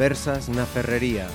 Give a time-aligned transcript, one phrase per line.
[0.00, 1.28] conversas na Ferrería.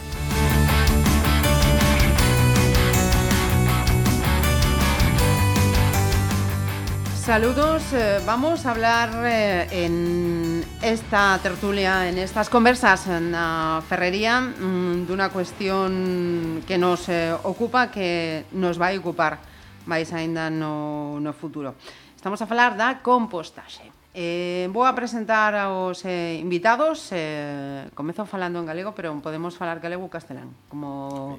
[7.13, 14.41] Saludos, eh, vamos a hablar eh, en esta tertulia, en estas conversas en la ferrería,
[14.41, 19.45] mmm, de una cuestión que nos eh, ocupa, que nos vai ocupar
[19.85, 21.77] máis aínda no, no futuro.
[22.18, 23.95] Estamos a falar da compostaxe.
[24.16, 27.12] Eh, vou a presentar aos eh, invitados.
[27.12, 31.36] Eh, Comezo falando en galego, pero podemos falar galego ou castelán Como,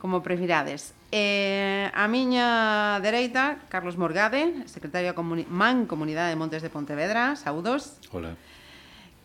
[0.00, 0.96] como prefirades.
[1.12, 7.36] Eh, A miña dereita, Carlos Morgade Secretario Comuni Man Comunidade de Montes de Pontevedra.
[7.36, 8.00] Saúdos.
[8.08, 8.32] Hola.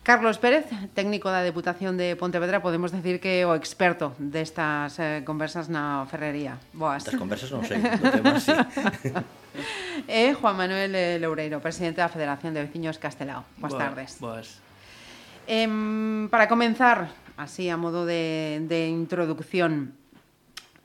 [0.03, 5.71] Carlos Pérez, técnico da Deputación de Pontevedra, podemos decir que o experto destas eh, conversas
[5.71, 6.59] na ferrería.
[6.75, 7.07] Boas.
[7.07, 8.51] Das conversas non sei, do tema sí.
[10.11, 13.47] e Juan Manuel eh, Loureiro, presidente da Federación de Veciños Castelao.
[13.55, 14.09] Boas, boas tardes.
[14.19, 14.47] Boas.
[15.47, 15.71] Eh,
[16.27, 17.07] para comenzar,
[17.39, 19.95] así a modo de, de introducción,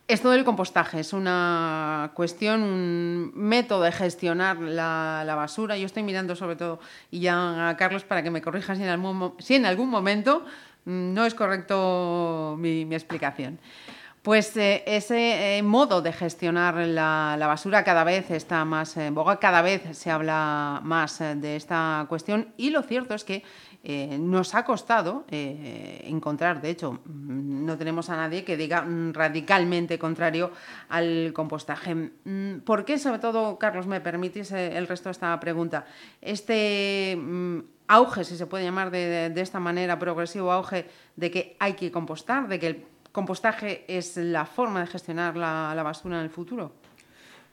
[0.08, 5.76] Esto del compostaje es una cuestión, un método de gestionar la, la, basura.
[5.76, 8.88] Yo estoy mirando sobre todo, y ya a Carlos para que me corrija si en
[8.88, 10.46] algún, si en algún momento
[10.86, 13.58] mm, no es correcto mi, mi explicación.
[14.28, 19.38] Pues eh, ese eh, modo de gestionar la, basura cada vez está más en boga,
[19.38, 23.42] cada vez se habla más eh, de esta cuestión y lo cierto es que
[24.18, 29.98] nos ha costado encontrar, de hecho, mm, no tenemos a nadie que diga mm, radicalmente
[29.98, 30.50] contrario
[30.90, 31.94] al compostaje.
[31.94, 35.86] Mm, ¿Por qué, sobre todo, Carlos, me permitís el resto de esta pregunta?
[36.20, 37.18] Este
[37.86, 41.72] auge, si se puede llamar de, de, de esta manera, progresivo auge, de que hay
[41.72, 46.24] que compostar, de que el compostaje es la forma de gestionar la, la basura en
[46.24, 46.72] el futuro?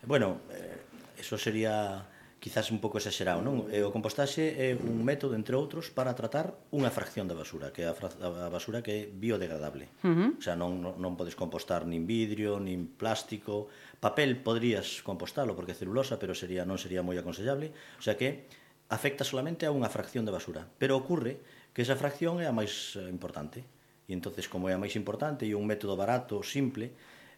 [0.05, 0.77] Bueno, eh,
[1.17, 2.05] eso sería
[2.45, 3.65] quizás un pouco exagerado, non?
[3.73, 7.73] E eh, o compostaxe é un método, entre outros, para tratar unha fracción da basura,
[7.73, 9.89] que é a, a basura que é biodegradable.
[10.05, 10.29] Uh -huh.
[10.37, 15.81] O sea, non, non, podes compostar nin vidrio, nin plástico, papel podrías compostalo porque é
[15.81, 17.73] celulosa, pero sería non sería moi aconsellable.
[17.97, 18.45] O sea que
[18.93, 21.41] afecta solamente a unha fracción da basura, pero ocorre
[21.73, 23.65] que esa fracción é a máis eh, importante.
[24.05, 26.93] E entonces como é a máis importante e un método barato, simple,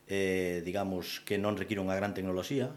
[0.07, 2.71] eh, digamos que non require unha gran tecnoloxía,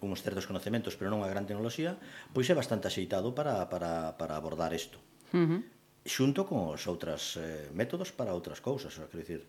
[0.00, 1.96] uns certos conocementos, pero non unha gran tecnoloxía,
[2.32, 5.00] pois é bastante axeitado para, para, para abordar isto.
[5.32, 5.60] Uh -huh.
[6.06, 9.42] Xunto con os outras eh, métodos para outras cousas, quero dicir,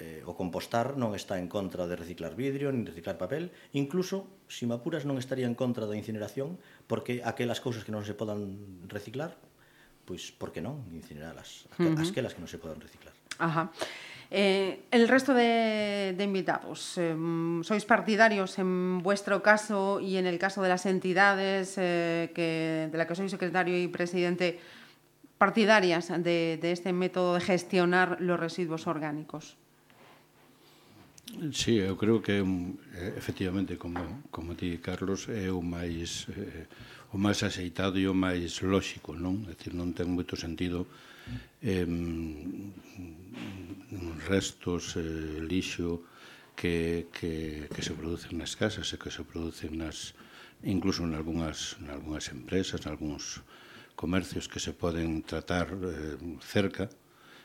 [0.00, 4.62] eh, o compostar non está en contra de reciclar vidrio, nin reciclar papel, incluso, se
[4.62, 8.14] si me apuras, non estaría en contra da incineración, porque aquelas cousas que non se
[8.14, 9.36] podan reciclar,
[10.04, 10.50] pois, por
[10.92, 11.66] incineralas?
[11.78, 12.08] Uh -huh.
[12.08, 13.14] Aquelas que non se podan reciclar.
[13.38, 13.70] Ajá.
[14.30, 17.16] Eh, el resto de, de invitados, eh,
[17.66, 22.98] ¿sois partidarios en vuestro caso y en el caso de las entidades eh, que, de
[22.98, 24.60] la que soy secretario y presidente,
[25.36, 29.58] partidarias de, de este método de gestionar los residuos orgánicos?
[31.52, 34.02] Sí, eu creo que eh, efectivamente como,
[34.34, 36.66] como ti Carlos é o máis eh,
[37.14, 39.46] o máis axeitado e o máis lóxico, non?
[39.46, 40.90] É dicir, non ten moito sentido
[41.62, 41.86] eh,
[44.26, 46.02] restos, eh, lixo
[46.58, 50.18] que, que, que se producen nas casas e que se producen nas
[50.66, 53.46] incluso en algunhas, en algunhas empresas, en algúns
[53.94, 56.90] comercios que se poden tratar eh, cerca,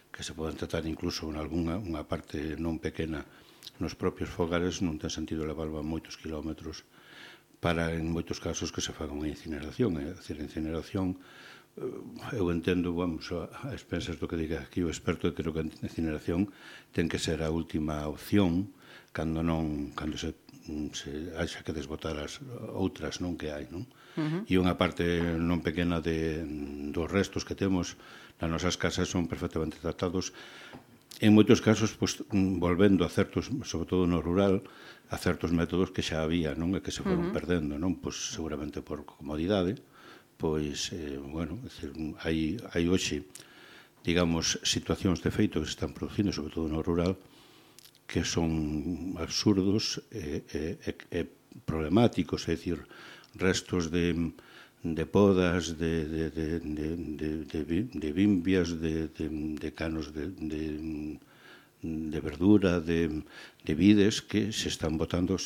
[0.10, 3.22] que se poden tratar incluso en algunha unha parte non pequena
[3.80, 6.84] nos propios fogares non ten sentido levarlo a moitos kilómetros
[7.60, 11.18] para en moitos casos que se faga unha incineración, é dicir, a incineración
[11.82, 15.88] eh, eu entendo, vamos, a expensas do que diga aquí o experto, creo que a
[15.88, 16.52] incineración
[16.94, 18.72] ten que ser a última opción
[19.16, 20.36] cando non cando se,
[20.94, 22.44] se haxa que desbotar as
[22.76, 23.88] outras non que hai, non?
[24.16, 24.42] Uh -huh.
[24.46, 25.04] E unha parte
[25.40, 26.44] non pequena de
[26.96, 27.96] dos restos que temos
[28.40, 30.36] nas nosas casas son perfectamente tratados
[31.22, 34.64] en moitos casos pois, mm, volvendo a certos, sobre todo no rural,
[35.08, 36.76] a certos métodos que xa había, non?
[36.76, 37.36] E que se foron uh -huh.
[37.38, 37.96] perdendo, non?
[38.02, 39.80] Pois seguramente por comodidade,
[40.36, 41.94] pois eh, bueno, decir,
[42.26, 43.24] hai hai hoxe
[44.04, 47.18] digamos situacións de feito que se están producindo, sobre todo no rural,
[48.06, 51.20] que son absurdos e e, e
[51.66, 52.84] problemáticos, é dicir,
[53.36, 54.34] restos de
[54.86, 59.26] de podas, de, de, de, de, de, de, de bimbias, de, de,
[59.58, 61.18] de canos de, de,
[61.82, 63.24] de verdura, de,
[63.66, 65.42] de vides que se están botando,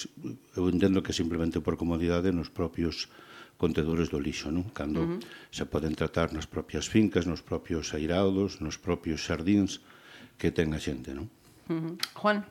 [0.59, 3.07] eu entendo que simplemente por comodidade nos propios
[3.56, 4.68] contedores do lixo, non?
[4.75, 5.19] Cando uh -huh.
[5.51, 9.80] se poden tratar nas propias fincas, nos propios airados, nos propios xardins
[10.39, 11.27] que ten a xente, non?
[11.71, 11.95] Uh -huh.
[12.15, 12.44] Juan?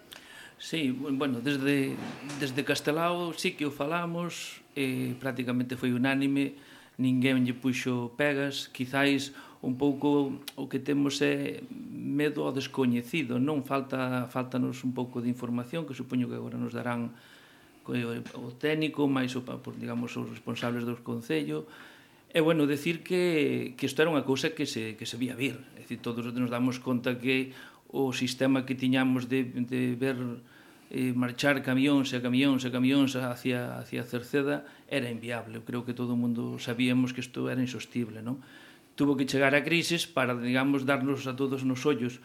[0.58, 1.94] Sí, bueno, desde,
[2.42, 6.58] desde Castelao sí que o falamos, eh, prácticamente foi unánime,
[6.98, 9.30] ninguén lle puxo pegas, quizáis
[9.62, 15.30] un pouco o que temos é medo ao descoñecido, non falta faltanos un pouco de
[15.30, 17.14] información que supoño que agora nos darán
[17.94, 19.42] eh, o técnico, máis o,
[19.78, 21.70] digamos os responsables dos concello.
[22.28, 25.56] E bueno, decir que, que isto era unha cousa que se, que se vía vir.
[25.78, 27.56] É dicir, todos nos damos conta que
[27.88, 30.18] o sistema que tiñamos de, de ver
[30.90, 35.60] eh, marchar camións e camións e camións hacia, hacia Cerceda era inviable.
[35.60, 38.24] Eu creo que todo o mundo sabíamos que isto era insostible.
[38.24, 38.40] Non?
[38.96, 42.20] Tuvo que chegar a crisis para, digamos, darnos a todos nos ollos.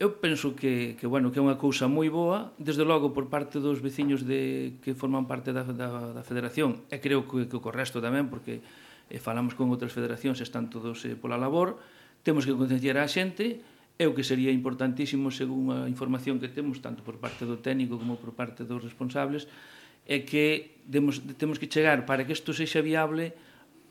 [0.00, 3.60] Eu penso que, que, bueno, que é unha cousa moi boa, desde logo por parte
[3.60, 7.72] dos veciños de, que forman parte da, da, da federación, e creo que, que o
[7.72, 8.64] resto tamén, porque
[9.12, 11.76] eh, falamos con outras federacións, están todos eh, pola labor,
[12.24, 13.60] temos que concienciar a xente,
[14.00, 18.00] é o que sería importantísimo según a información que temos tanto por parte do técnico
[18.00, 19.44] como por parte dos responsables
[20.08, 23.36] é que demos, temos que chegar para que isto sexa viable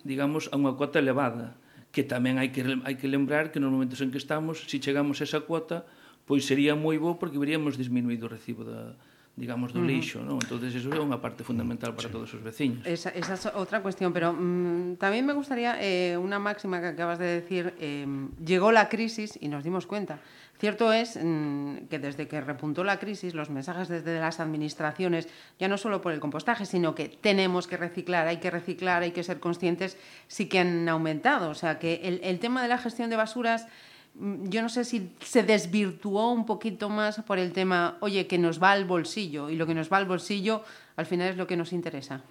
[0.02, 1.54] digamos a unha cuota elevada
[1.94, 4.78] que tamén hai que, hai que lembrar que nos momentos en que estamos se si
[4.82, 5.86] chegamos a esa cuota
[6.26, 8.98] pois sería moi bo porque veríamos disminuído o recibo da,
[9.40, 10.36] digamos, do lixo, non?
[10.44, 12.14] Entonces eso é unha parte fundamental para sí.
[12.14, 12.84] todos os veciños.
[12.84, 17.16] Esa, esa es outra cuestión, pero mm, tamén me gustaría eh, unha máxima que acabas
[17.24, 18.04] de decir, eh,
[18.44, 20.20] llegó la crisis y nos dimos cuenta.
[20.60, 25.72] Cierto es mm, que desde que repuntó la crisis, los mensajes desde las administraciones, ya
[25.72, 29.24] no solo por el compostaje, sino que tenemos que reciclar, hay que reciclar, hay que
[29.24, 29.96] ser conscientes,
[30.28, 31.50] sí que han aumentado.
[31.50, 33.72] O sea, que el, el tema de la gestión de basuras
[34.16, 38.38] Mm, yo no sé si se desvirtuó un poquito más por el tema, oye, que
[38.38, 40.64] nos va al bolsillo, y lo que nos va al bolsillo
[40.96, 42.22] al final es lo que nos interesa.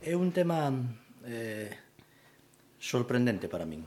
[0.00, 0.70] É un tema
[1.24, 1.72] eh,
[2.78, 3.82] sorprendente para min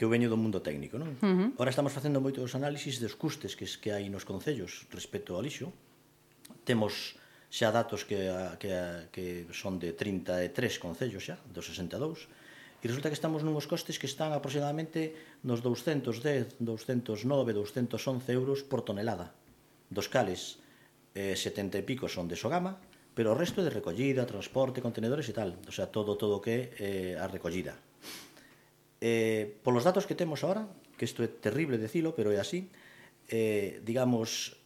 [0.00, 1.12] que eu veño do mundo técnico, non?
[1.20, 1.48] Uh -huh.
[1.60, 5.68] Ora estamos facendo moitos análisis dos custes que, que hai nos concellos respecto ao lixo.
[6.64, 7.20] Temos
[7.52, 8.72] xa datos que, que,
[9.12, 10.48] que son de 33
[10.80, 12.32] concellos xa, dos 62,
[12.80, 15.12] e resulta que estamos nunhos costes que están aproximadamente
[15.44, 19.36] nos 210, 209, 211 euros por tonelada,
[19.92, 20.58] dos cales
[21.12, 22.80] eh, 70 e pico son de Sogama,
[23.12, 26.72] pero o resto é de recollida, transporte, contenedores e tal, o sea, todo todo que
[26.80, 27.76] é eh, a recollida.
[29.00, 30.64] Eh, polos datos que temos agora,
[30.96, 32.72] que isto é terrible decilo, pero é así,
[33.28, 34.56] eh, digamos,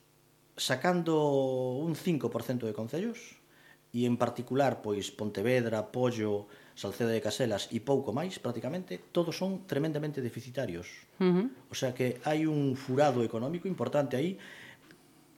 [0.54, 3.42] sacando un 5% de concellos,
[3.94, 9.62] e en particular, pois, Pontevedra, Pollo, Salceda de Caselas e pouco máis, prácticamente, todos son
[9.70, 10.90] tremendamente deficitarios.
[11.22, 11.46] Uh -huh.
[11.70, 14.34] O sea que hai un furado económico importante aí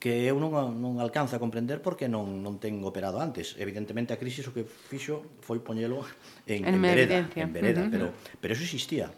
[0.01, 3.57] que eu non, non alcanza a comprender porque non, non ten operado antes.
[3.61, 6.05] Evidentemente a crisis o que fixo foi poñelo
[6.49, 7.93] en, en, en vereda, en vereda uh -huh.
[7.93, 8.07] pero,
[8.41, 9.13] pero eso existía.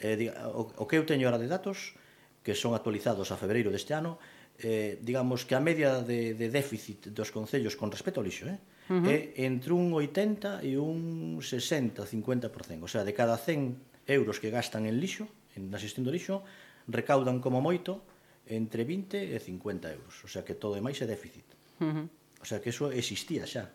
[0.00, 1.96] Eh, diga, o, o que eu teño ahora de datos,
[2.44, 4.20] que son actualizados a febreiro deste ano,
[4.60, 8.60] eh, digamos que a media de, de déficit dos concellos con respecto ao lixo, eh,
[8.88, 9.10] uh -huh.
[9.10, 12.82] é entre un 80 e un 60, 50%.
[12.82, 16.42] O sea, de cada 100 euros que gastan en lixo, en na xestión do lixo,
[16.86, 18.02] recaudan como moito
[18.46, 20.14] entre 20 e 50 euros.
[20.22, 21.46] O sea, que todo demais é déficit.
[21.82, 22.06] Uh -huh.
[22.40, 23.74] O sea, que eso existía xa.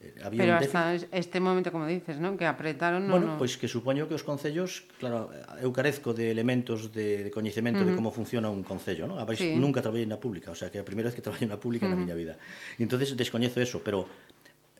[0.00, 2.36] Eh, había Pero hasta este momento, como dices, ¿no?
[2.36, 3.06] que apretaron...
[3.06, 3.38] No, bueno, no...
[3.38, 5.28] pois que supoño que os concellos, claro,
[5.60, 7.92] eu carezco de elementos de, de coñecemento uh -huh.
[7.92, 9.20] de como funciona un concello, ¿no?
[9.20, 9.54] Habéis, sí.
[9.60, 11.84] nunca traballei na pública, o sea, que é a primeira vez que traballei na pública
[11.84, 12.00] uh -huh.
[12.00, 12.40] na miña vida.
[12.80, 14.08] E entonces descoñezo eso, pero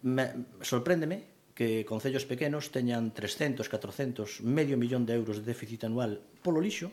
[0.02, 6.25] me, sorpréndeme que concellos pequenos teñan 300, 400, medio millón de euros de déficit anual
[6.40, 6.88] polo lixo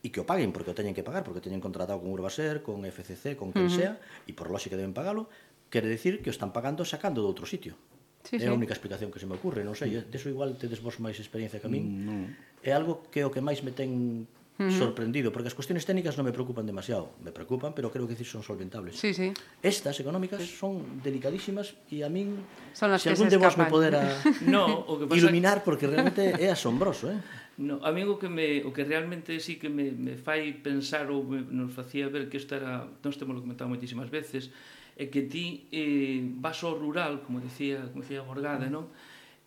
[0.00, 2.88] e que o paguen porque o teñen que pagar, porque teñen contratado con Urbaser, con
[2.88, 3.76] FCC, con quen uh -huh.
[3.76, 3.92] sea,
[4.24, 5.28] e por lógica deben pagalo,
[5.68, 7.76] quere decir que o están pagando sacando de outro sitio.
[8.24, 10.80] Sí, é a única explicación que se me ocurre, non sei, eh, deso igual tedes
[10.80, 11.84] vos máis experiencia que a min.
[11.84, 12.16] Mm, no.
[12.64, 14.24] É algo que o que máis me ten
[14.60, 14.78] uh -huh.
[14.78, 17.16] sorprendido, porque as cuestións técnicas non me preocupan demasiado.
[17.24, 19.00] Me preocupan, pero creo que son solventables.
[19.00, 19.32] Sí, sí.
[19.64, 22.44] Estas económicas son delicadísimas e a min
[22.76, 24.04] son las se algún de vos me podera
[24.44, 25.16] no, o que pasa...
[25.16, 27.16] iluminar, porque realmente é asombroso, eh?
[27.60, 31.12] No, a mí o que, me, o que realmente sí que me, me fai pensar
[31.12, 34.48] ou me, nos facía ver que isto era, nós temos lo comentado moitísimas veces,
[34.96, 38.88] é que ti eh, vas ao rural, como decía, como decía Borgada, non?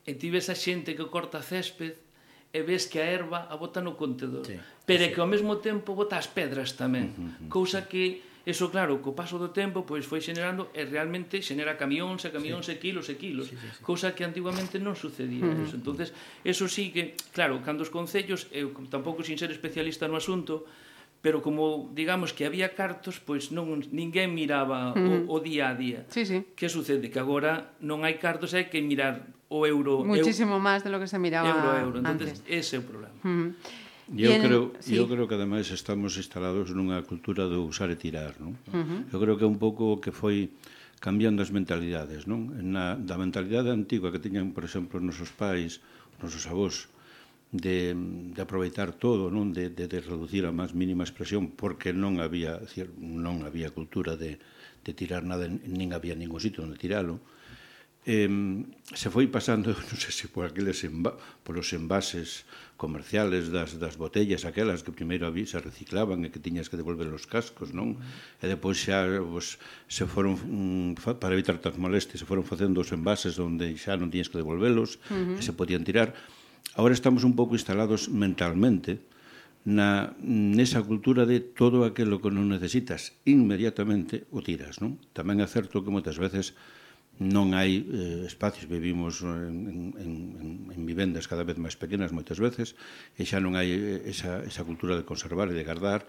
[0.04, 2.03] E ti ves a xente que corta césped
[2.54, 4.46] e ves que a erva a bota no contedor.
[4.46, 5.12] Sí, pero sí.
[5.12, 7.12] que ao mesmo tempo bota as pedras tamén.
[7.18, 11.40] Uh -huh, cousa que Eso, claro, co paso do tempo, pois foi xenerando e realmente
[11.40, 12.76] xenera camións e camións sí.
[12.76, 13.80] e kilos e kilos, sí, sí, sí.
[13.80, 15.48] cousa que antiguamente non sucedía.
[15.48, 15.64] Mm.
[15.64, 15.80] Eso.
[15.80, 16.12] entonces
[16.44, 20.68] eso sí que, claro, cando os concellos, eu tampouco sin ser especialista no asunto,
[21.24, 25.32] pero como digamos que había cartos, pois non ninguén miraba mm.
[25.32, 26.04] o, o día a día.
[26.12, 26.44] Sí, sí.
[26.52, 27.08] Que sucede?
[27.08, 30.02] Que agora non hai cartos, hai que mirar o euro...
[30.02, 31.98] Muchísimo eu, más de lo que se miraba euro, euro.
[32.02, 32.50] Entonces, antes.
[32.50, 33.14] ese é o problema.
[33.22, 33.50] Uh -huh.
[34.10, 34.96] Yo en, creo, sí.
[34.98, 38.58] yo creo que ademais estamos instalados nunha cultura do usar e tirar, non?
[38.68, 39.14] Uh -huh.
[39.14, 40.52] Eu creo que é un pouco o que foi
[41.00, 42.52] cambiando as mentalidades, non?
[42.74, 45.80] Na, da mentalidade antiga que tiñan, por exemplo, os nosos pais,
[46.18, 46.76] os nosos avós,
[47.54, 47.94] de,
[48.36, 49.54] de aproveitar todo, non?
[49.54, 52.60] De, de, de reducir a máis mínima expresión, porque non había,
[52.98, 54.42] non había cultura de,
[54.84, 57.22] de tirar nada, nin había ningún sitio onde tiralo
[58.06, 58.28] eh,
[58.94, 62.44] se foi pasando, non sei se por aqueles enva, polos envases
[62.76, 67.08] comerciales das, das botellas aquelas que primeiro había, se reciclaban e que tiñas que devolver
[67.16, 67.96] os cascos, non?
[68.44, 69.56] E depois xa os,
[69.88, 74.12] se foron, mm, para evitar tantas molestias, se foron facendo os envases onde xa non
[74.12, 75.40] tiñas que devolvelos, uh -huh.
[75.40, 76.12] e se podían tirar.
[76.76, 79.00] Ahora estamos un pouco instalados mentalmente
[79.64, 85.00] na nesa cultura de todo aquilo que non necesitas inmediatamente o tiras, non?
[85.16, 86.52] Tamén é certo que moitas veces
[87.22, 90.14] non hai eh, espacios, vivimos en, en, en
[90.84, 92.76] en vivendas cada vez máis pequenas moitas veces,
[93.16, 96.04] e xa non hai eh, esa, esa cultura de conservar e de guardar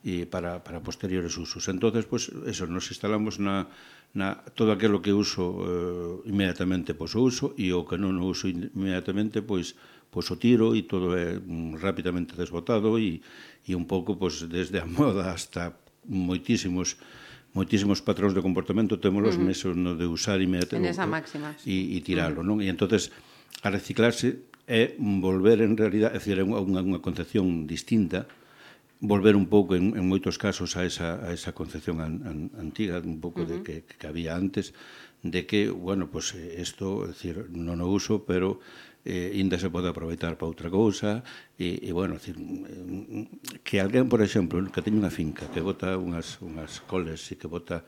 [0.00, 1.68] e para, para posteriores usos.
[1.68, 3.68] entonces pois, pues, eso, nos instalamos na,
[4.16, 8.48] na todo aquilo que uso eh, inmediatamente pois o uso e o que non uso
[8.48, 9.76] inmediatamente pois
[10.10, 13.20] pois o tiro e todo é mm, rapidamente desbotado e,
[13.66, 15.76] e un pouco pois desde a moda hasta
[16.08, 16.96] moitísimos
[17.52, 19.48] moitísimos patróns de comportamento témolos uh -huh.
[19.50, 21.56] neso no de usar inmediatamente en esa máxima.
[21.66, 22.48] E, e tiralo, uh -huh.
[22.48, 22.56] non?
[22.62, 23.10] E entonces
[23.62, 28.30] a reciclarse é volver en realidad, é dicir, é unha, unha concepción distinta,
[29.02, 33.02] volver un pouco en, en moitos casos a esa, a esa concepción an, an, antiga,
[33.02, 33.50] un pouco uh -huh.
[33.50, 34.70] de que, que había antes,
[35.26, 38.62] de que, bueno, pues eh, isto, é dicir, non o uso, pero
[39.04, 41.24] eh, ainda se pode aproveitar para outra cousa
[41.56, 45.96] e, e bueno, decir, mm, que alguén, por exemplo, que teña unha finca que bota
[45.96, 47.84] unhas, unhas coles e que bota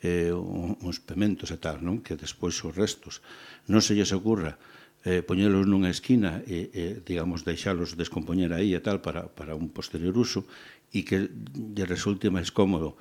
[0.00, 2.00] eh, uns pementos e tal, non?
[2.00, 3.20] que despois os restos
[3.68, 4.56] non se lles ocurra
[5.04, 9.68] eh, poñelos nunha esquina e, e digamos, deixalos descompoñer aí e tal para, para un
[9.68, 10.48] posterior uso
[10.92, 12.96] e que lle resulte máis cómodo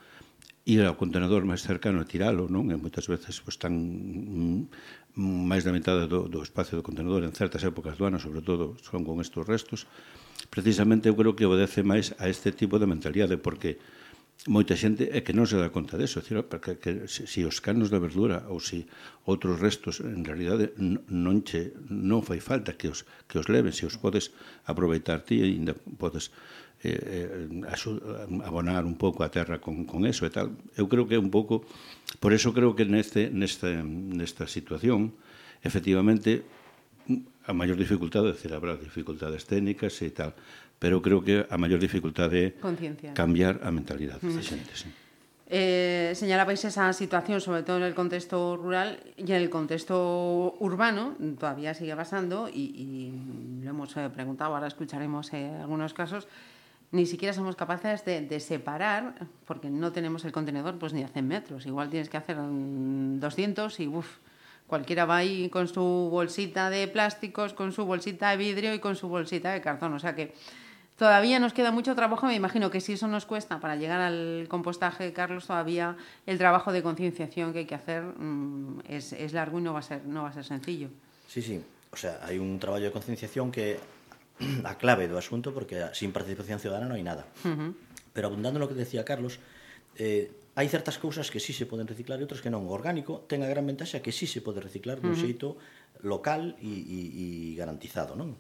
[0.64, 2.72] ir ao contenedor máis cercano e tiralo, non?
[2.72, 7.34] E moitas veces pues, están mm, máis da metade do, do espacio do contenedor en
[7.38, 9.86] certas épocas do ano, sobre todo son con estes restos,
[10.50, 13.78] precisamente eu creo que obedece máis a este tipo de mentalidade, porque
[14.50, 17.46] moita xente é que non se dá conta deso, decir, ah, porque que, se, si
[17.48, 18.90] os canos da verdura ou se
[19.24, 20.74] outros restos en realidade
[21.08, 24.36] non che non fai falta que os que os leven, se os podes
[24.68, 26.34] aproveitar ti e ainda podes
[26.84, 30.52] eh, eh abonar un pouco a terra con, con eso e tal.
[30.76, 31.64] Eu creo que é un pouco,
[32.20, 35.16] por eso creo que neste, nesta, nesta situación,
[35.64, 36.44] efectivamente,
[37.48, 40.36] a maior dificultade, é dicir, habrá dificultades técnicas e tal,
[40.80, 44.36] pero creo que a maior dificultade é cambiar a mentalidade mm.
[44.36, 44.90] da xente, sí.
[45.54, 51.14] Eh, señalabais esa situación, sobre todo en el contexto rural y en el contexto urbano,
[51.38, 56.28] todavía sigue pasando y, y lo hemos eh, preguntado, ahora escucharemos eh, algunos casos,
[56.94, 59.16] ni siquiera somos capaces de, separar,
[59.48, 61.66] porque no tenemos el contenedor pues ni a 100 metros.
[61.66, 64.20] Igual tienes que hacer 200 y uff,
[64.68, 68.96] cualquiera va ahí con su bolsita de plásticos, con su bolsita de vidrio y con
[68.96, 69.92] su bolsita de cartón.
[69.96, 70.36] O sea que
[70.96, 72.28] todavía nos queda mucho trabajo.
[72.28, 75.98] Me imagino que si eso nos cuesta para llegar al compostaje, Carlos, todavía
[76.28, 79.80] el trabajo de concienciación que hay que hacer mmm, es, es largo y no va,
[79.80, 80.90] a ser, no va a ser sencillo.
[81.28, 81.60] Sí, sí.
[81.92, 83.80] O sea, hay un trabajo de concienciación que
[84.64, 87.28] a clave do asunto porque sin participación ciudadana non hai nada.
[87.46, 87.72] Uh -huh.
[88.14, 89.42] Pero abundando no que decía Carlos,
[89.98, 92.66] eh, hai certas cousas que sí se poden reciclar e outras que non.
[92.66, 95.24] O orgánico ten a gran ventaxa que sí se pode reciclar dun uh -huh.
[95.24, 95.58] xeito
[96.06, 97.26] local e, e, e
[97.58, 98.38] garantizado, non?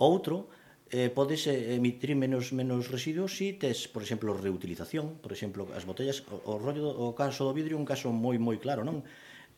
[0.00, 0.48] Outro,
[0.92, 5.84] eh, podes eh, emitir menos menos residuos si tes, por exemplo, reutilización, por exemplo, as
[5.84, 9.04] botellas, o, o rollo o caso do vidrio é un caso moi moi claro, non?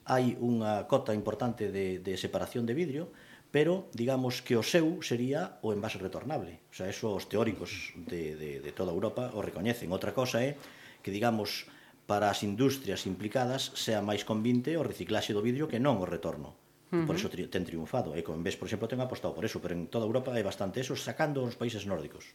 [0.07, 3.11] Hai unha cota importante de, de separación de vidrio,
[3.55, 6.59] pero digamos que o seu sería o envase retornable.
[6.67, 9.95] O sea, eso os teóricos de, de, de toda Europa o recoñecen.
[9.95, 10.59] Outra cosa é
[11.07, 11.71] que, digamos,
[12.11, 16.59] para as industrias implicadas sea máis convinte o reciclaxe do vidrio que non o retorno.
[16.91, 17.07] Uh -huh.
[17.07, 18.19] Por eso tri ten triunfado.
[18.19, 20.83] E con vez, por exemplo, ten apostado por eso, pero en toda Europa hai bastante
[20.83, 22.35] eso, sacando os países nórdicos.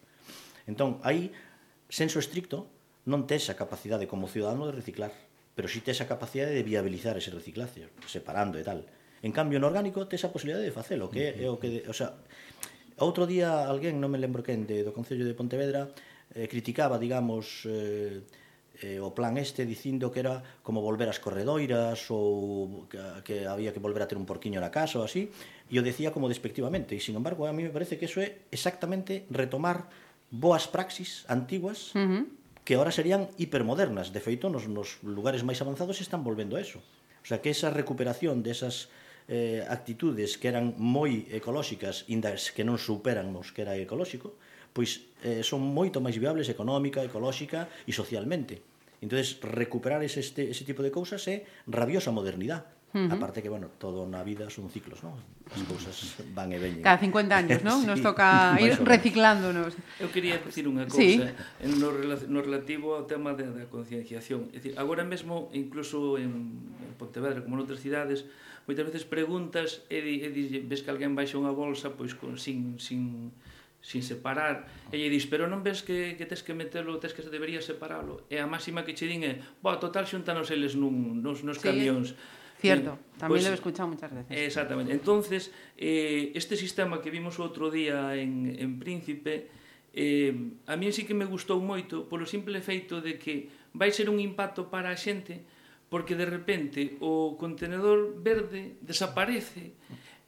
[0.72, 1.36] Entón, aí,
[1.92, 2.72] senso estricto,
[3.04, 5.12] non tes a capacidade como ciudadano de reciclar,
[5.52, 8.88] pero si tes a capacidade de viabilizar ese reciclaje, separando e tal.
[9.22, 12.16] En cambio, no orgánico tes a posibilidade de facelo, que é o que, o sea,
[13.00, 15.92] outro día alguén, non me lembro quen, de, do Concello de Pontevedra,
[16.36, 18.24] eh, criticaba, digamos, eh,
[18.82, 23.76] eh, o plan este dicindo que era como volver ás corredoiras ou que, que había
[23.76, 25.28] que volver a ter un porquiño na casa ou así,
[25.68, 28.48] e o decía como despectivamente, e sin embargo a mí me parece que eso é
[28.56, 29.92] exactamente retomar
[30.32, 32.24] boas praxis antiguas uh -huh.
[32.64, 36.80] que ahora serían hipermodernas, de feito nos, nos lugares máis avanzados están volvendo a eso.
[37.20, 38.88] O sea, que esa recuperación desas
[39.30, 44.34] eh, actitudes que eran moi ecolóxicas, indas que non superan os que era ecolóxico,
[44.74, 48.66] pois eh, son moito máis viables económica, ecolóxica e socialmente.
[49.06, 52.66] Entonces recuperar ese, este, ese tipo de cousas é rabiosa modernidade.
[52.90, 53.14] Uh -huh.
[53.14, 55.14] Aparte que, bueno, todo na vida son ciclos, non?
[55.54, 56.82] As cousas van e veñen.
[56.82, 57.80] Cada 50 anos, non?
[57.82, 59.78] sí, Nos toca ir reciclándonos.
[60.02, 61.22] Eu quería decir unha cousa sí.
[61.62, 64.50] en no, no relativo ao tema da, da concienciación.
[64.50, 68.26] É dicir, agora mesmo, incluso en, en Pontevedra, como noutras cidades,
[68.70, 72.78] moitas veces preguntas e, di, e ves que alguén baixa unha bolsa pois con, sin,
[72.78, 73.34] sin,
[73.82, 77.26] sin separar e lle dis, pero non ves que, que tes que metelo, tes que
[77.26, 81.26] se debería separalo e a máxima que che din é, bo, total xuntanos eles nun,
[81.26, 82.14] nos, nos sí, camións
[82.60, 84.36] Cierto, tamén pues, pois lo he escuchado muchas veces.
[84.36, 84.92] Exactamente.
[84.92, 85.48] Entonces,
[85.80, 89.48] eh, este sistema que vimos outro día en, en Príncipe,
[89.96, 90.36] eh,
[90.68, 94.20] a mí sí que me gustou moito polo simple feito de que vai ser un
[94.20, 95.48] impacto para a xente
[95.90, 99.74] porque de repente o contenedor verde desaparece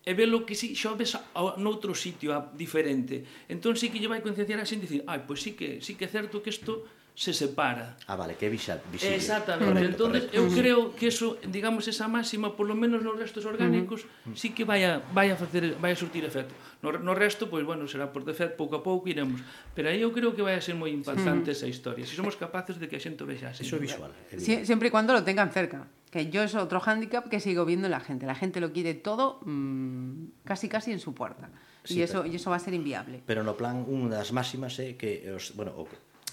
[0.01, 1.21] e velo que si xoves a,
[1.61, 3.21] noutro sitio a, diferente.
[3.49, 6.05] Entón sí que lle vai concienciar a xente dicir, ai, pois sí que, sí que
[6.05, 7.97] é certo que isto se separa.
[8.07, 8.81] Ah, vale, que é visible.
[8.97, 9.67] Exactamente.
[9.67, 10.37] Correcto, Entonces, correcto.
[10.37, 14.35] eu creo que eso, digamos, esa máxima, por lo menos nos restos orgánicos, uh -huh.
[14.35, 16.55] sí que vai a, vai a, facer, vai a surtir efecto.
[16.81, 19.37] No, no resto, pois, pues, bueno, será por defecto, pouco a pouco iremos.
[19.75, 21.57] Pero aí eu creo que vai a ser moi impactante uh -huh.
[21.61, 22.07] esa historia.
[22.07, 23.67] Se si somos capaces de que a xente vexa así.
[23.67, 24.11] Eso é visual.
[24.39, 25.85] Sí, sempre e cando lo tengan cerca.
[26.11, 28.27] Que yo es otro hándicap que sigo viendo en la gente.
[28.27, 31.49] La gente lo quiere todo mmm, casi casi en su puerta.
[31.83, 33.23] Sí, y, eso, pero, y eso va a ser inviable.
[33.25, 35.89] Pero no plan, unha das máximas é que os, bueno, o,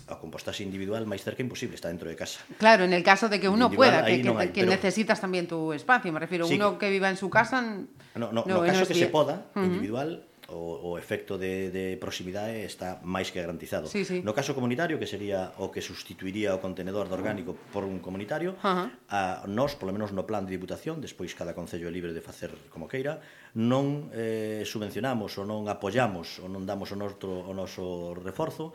[0.08, 2.44] a compostaxe individual máis cerca imposible, está dentro de casa.
[2.60, 4.76] Claro, en el caso de que uno pueda, que, que, hay, que pero...
[4.76, 7.64] necesitas tamén tu espacio, me refiero, sí, uno que viva en su casa...
[7.64, 9.68] No, no, no, no caso no que se poda, uh -huh.
[9.72, 13.84] individual, o, o efecto de, de proximidade está máis que garantizado.
[13.84, 14.24] Sí, sí.
[14.24, 18.56] No caso comunitario, que sería o que sustituiría o contenedor de orgánico por un comunitario,
[18.56, 18.88] uh -huh.
[19.12, 22.48] a nós, polo menos no plan de diputación, despois cada concello é libre de facer
[22.72, 23.20] como queira,
[23.52, 28.72] non eh, subvencionamos ou non apoyamos ou non damos o, noso, o noso reforzo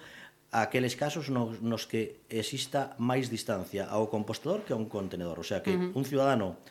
[0.54, 5.42] a aqueles casos nos, nos que exista máis distancia ao compostador que a un contenedor.
[5.42, 5.98] O sea, que uh -huh.
[5.98, 6.62] un ciudadano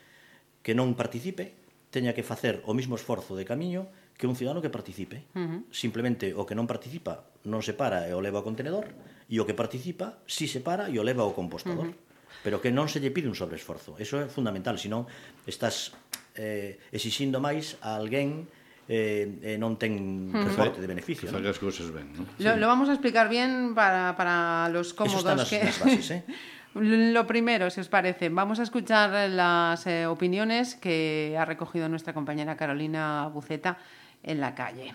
[0.62, 1.58] que non participe
[1.90, 3.90] teña que facer o mismo esforzo de camiño
[4.22, 5.26] que un ciudadano que participe.
[5.34, 5.60] Uh -huh.
[5.74, 8.86] Simplemente o que non participa non se para e o leva ao contenedor
[9.26, 11.90] e o que participa si se para e o leva ao compostador.
[11.90, 12.46] Uh -huh.
[12.46, 13.98] Pero que non se lle pide un sobreesforzo.
[13.98, 15.10] Eso é fundamental, senón
[15.42, 15.90] estás
[16.38, 18.46] eh, exixindo máis a alguén
[18.86, 21.26] eh, eh, non ten resorte de beneficio.
[21.26, 22.22] Que as cousas ben, ¿no?
[22.38, 22.58] Lo, sí.
[22.62, 25.66] lo vamos a explicar bien para, para los cómodos Eso que...
[25.66, 26.22] Nas bases, ¿eh?
[26.74, 32.14] Lo primero, si os parece, vamos a escuchar las eh, opiniones que ha recogido nuestra
[32.14, 33.76] compañera Carolina Buceta
[34.22, 34.92] en la calle.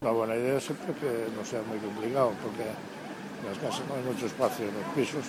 [0.00, 4.02] La buena idea siempre que no sea muy complicado, porque en las casas no hay
[4.02, 5.24] mucho espacio en los pisos.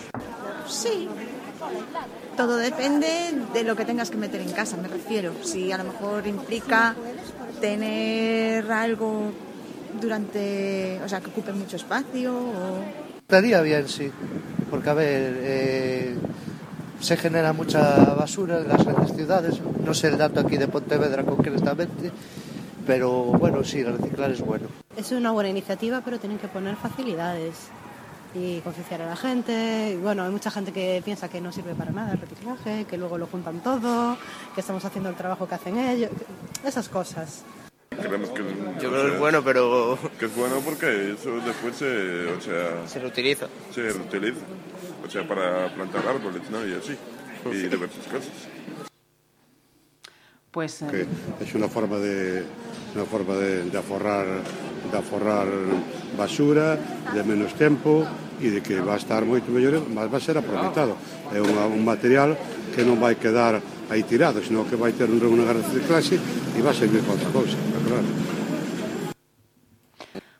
[0.68, 1.08] Sí,
[2.36, 3.08] todo depende
[3.54, 5.34] de lo que tengas que meter en casa, me refiero.
[5.44, 6.96] Si a lo mejor implica
[7.62, 9.32] tener algo
[10.00, 12.84] durante, o sea, que ocupe mucho espacio o...
[13.22, 14.12] Estaría bien, sí,
[14.70, 16.16] porque a ver, eh,
[17.00, 21.24] se genera mucha basura en las grandes ciudades, no sé el dato aquí de Pontevedra
[21.24, 22.12] concretamente,
[22.86, 24.68] pero bueno, sí, reciclar es bueno.
[24.96, 27.70] Es una buena iniciativa, pero tienen que poner facilidades
[28.34, 29.94] y concienciar a la gente.
[29.94, 32.98] Y bueno, hay mucha gente que piensa que no sirve para nada el reciclaje, que
[32.98, 34.18] luego lo juntan todo,
[34.56, 36.12] que estamos haciendo el trabajo que hacen ellos,
[36.64, 37.44] esas cosas.
[37.90, 38.44] Creemos que,
[38.82, 39.98] Yo creo que es bueno, pero...
[40.20, 43.48] Que es bueno porque eso después se, o sea, se reutiliza.
[43.74, 44.42] Se reutiliza.
[45.06, 46.66] o sea, para plantar árboles, ¿no?
[46.66, 46.96] Y así,
[47.52, 48.34] y diversas cosas.
[50.52, 51.06] Pues, eh,
[51.38, 52.44] que es una forma de
[52.96, 54.26] una forma de, de aforrar
[54.92, 55.48] de aforrar
[56.18, 56.80] basura
[57.14, 58.08] de menos tempo
[58.42, 60.98] e de que va a estar moito mellor mas a ser aproveitado
[61.30, 62.34] é un, un material
[62.74, 66.74] que non vai quedar aí tirado senón que vai ter unha de clase e vai
[66.74, 68.37] servir para outra cousa claro.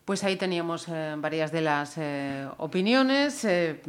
[0.08, 3.44] Pues ahí teníamos eh, varias de las eh, opiniones.
[3.44, 3.82] Eh,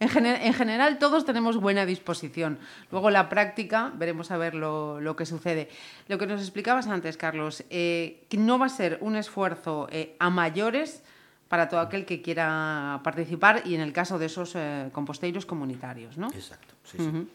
[0.00, 2.58] En, gener en, general todos tenemos buena disposición.
[2.92, 5.68] Luego la práctica, veremos a ver lo, lo que sucede.
[6.08, 11.02] Lo que nos explicabas antes, Carlos, que no va a ser un esfuerzo a mayores
[11.48, 14.56] para todo aquel que quiera participar y en el caso de esos
[14.92, 16.28] composteiros comunitarios, ¿no?
[16.28, 16.98] Exacto, sí.
[17.00, 17.26] Uh -huh.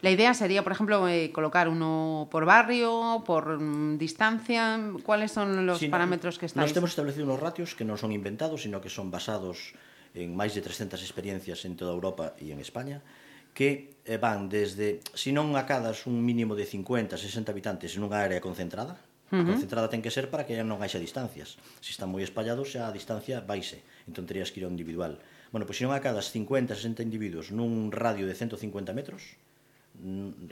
[0.00, 4.80] La idea sería, por ejemplo, eh, colocar uno por barrio, por mm, distancia.
[5.04, 6.64] ¿Cuáles son los sí, parámetros que estáis?
[6.64, 9.76] Nós temos establecido unos ratios que non son inventados, sino que son basados
[10.16, 13.04] en máis de 300 experiencias en toda Europa e en España
[13.52, 18.18] que eh, van desde, se non acadas un mínimo de 50, 60 habitantes en unha
[18.22, 18.96] área concentrada,
[19.30, 19.46] Uh -huh.
[19.46, 21.54] concentrada ten que ser para que non haixa distancias.
[21.78, 23.78] Se están moi espallados, xa a distancia vaise.
[24.10, 25.22] Entón terías que ir ao individual.
[25.54, 29.38] Bueno, pois se non acadas 50, 60 individuos nun radio de 150 metros,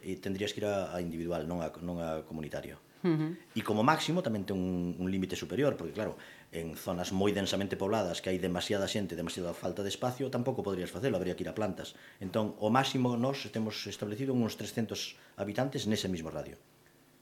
[0.04, 2.78] e eh, tendrías que ir a, a individual, non a, non a comunitario.
[3.02, 3.30] Uh -huh.
[3.54, 6.18] E como máximo tamén ten un, un límite superior, porque claro,
[6.50, 10.90] en zonas moi densamente pobladas que hai demasiada xente, demasiada falta de espacio, tampouco podrías
[10.90, 11.94] facelo, habría que ir a plantas.
[12.18, 16.58] Entón, o máximo nós temos establecido uns 300 habitantes nese mesmo radio.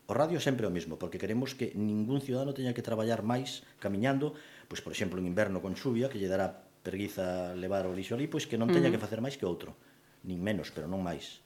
[0.06, 3.66] O radio sempre é o mesmo, porque queremos que ningún ciudadano teña que traballar máis
[3.82, 4.38] camiñando,
[4.70, 8.30] pois por exemplo, en inverno con chuvia, que lle dará perguiza levar o lixo ali,
[8.30, 8.94] pois que non teña uh -huh.
[8.94, 9.74] que facer máis que outro,
[10.22, 11.42] nin menos, pero non máis.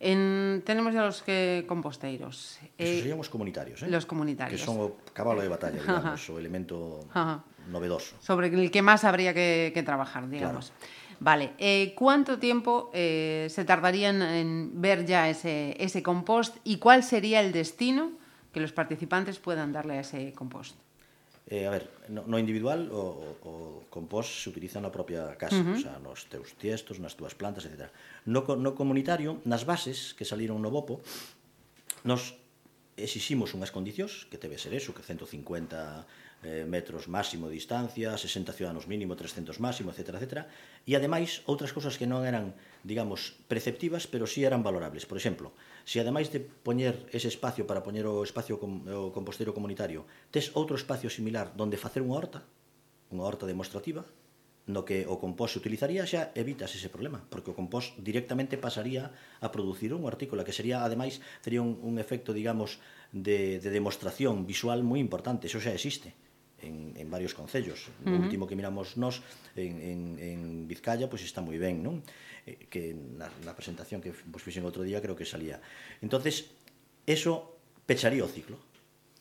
[0.00, 2.58] En, tenemos ya los que composteiros.
[2.62, 3.88] Esos eh, serían os comunitarios, eh?
[3.90, 4.60] Los comunitarios.
[4.60, 7.42] Que son o cabalo de batalla, digamos, o elemento Ajá.
[7.70, 8.16] novedoso.
[8.20, 10.70] Sobre el que más habría que, que trabajar, digamos.
[10.70, 10.98] Claro.
[11.20, 17.02] Vale, eh, ¿cuánto tiempo eh, se tardarían en ver ya ese, ese compost y cuál
[17.02, 18.12] sería el destino
[18.52, 20.76] que los participantes puedan darle a ese compost?
[21.48, 23.52] Eh, a ver, no, no individual o, o
[23.88, 25.76] compost se utiliza na propia casa, uh -huh.
[25.76, 27.88] o sea, nos teus tiestos, nas túas plantas, etc.
[28.28, 31.00] No, no comunitario, nas bases que saliron no Bopo,
[32.04, 32.36] nos
[33.00, 36.04] exiximos unhas condicións, que debe ser eso, que 150
[36.42, 40.14] eh, metros máximo de distancia, 60 ciudadanos mínimo, 300 máximo, etc.
[40.22, 40.46] etc.
[40.86, 42.54] E ademais outras cousas que non eran,
[42.86, 45.02] digamos, preceptivas, pero sí eran valorables.
[45.06, 45.50] Por exemplo,
[45.82, 50.54] se ademais de poñer ese espacio para poñer o espacio com, o compostero comunitario, tes
[50.54, 52.46] outro espacio similar donde facer unha horta,
[53.10, 54.06] unha horta demostrativa,
[54.68, 59.10] no que o compost se utilizaría xa evitas ese problema, porque o compost directamente pasaría
[59.40, 62.78] a producir un artículo que sería, ademais, tería un, un efecto, digamos,
[63.10, 66.12] de, de demostración visual moi importante, eso xa existe
[66.62, 67.88] en, en varios concellos.
[68.04, 68.18] Uh -huh.
[68.18, 69.22] O último que miramos nós
[69.56, 72.02] en, en, en Vizcaya, pois pues está moi ben, non?
[72.46, 75.60] Eh, que na, na presentación que vos fixen outro día creo que salía.
[76.00, 76.50] Entonces,
[77.06, 78.58] eso pecharía o ciclo.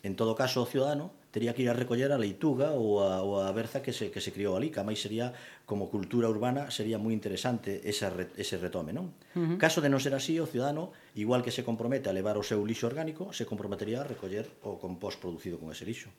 [0.04, 3.42] En todo caso, o ciudadano tería que ir a recoller a leituga ou a, ou
[3.44, 5.34] a berza que se, que se criou ali, que máis sería,
[5.70, 9.14] como cultura urbana, sería moi interesante ese, ese retome, non?
[9.36, 9.58] Uh -huh.
[9.58, 12.64] Caso de non ser así, o ciudadano, igual que se compromete a levar o seu
[12.64, 16.10] lixo orgánico, se comprometería a recoller o compost producido con ese lixo.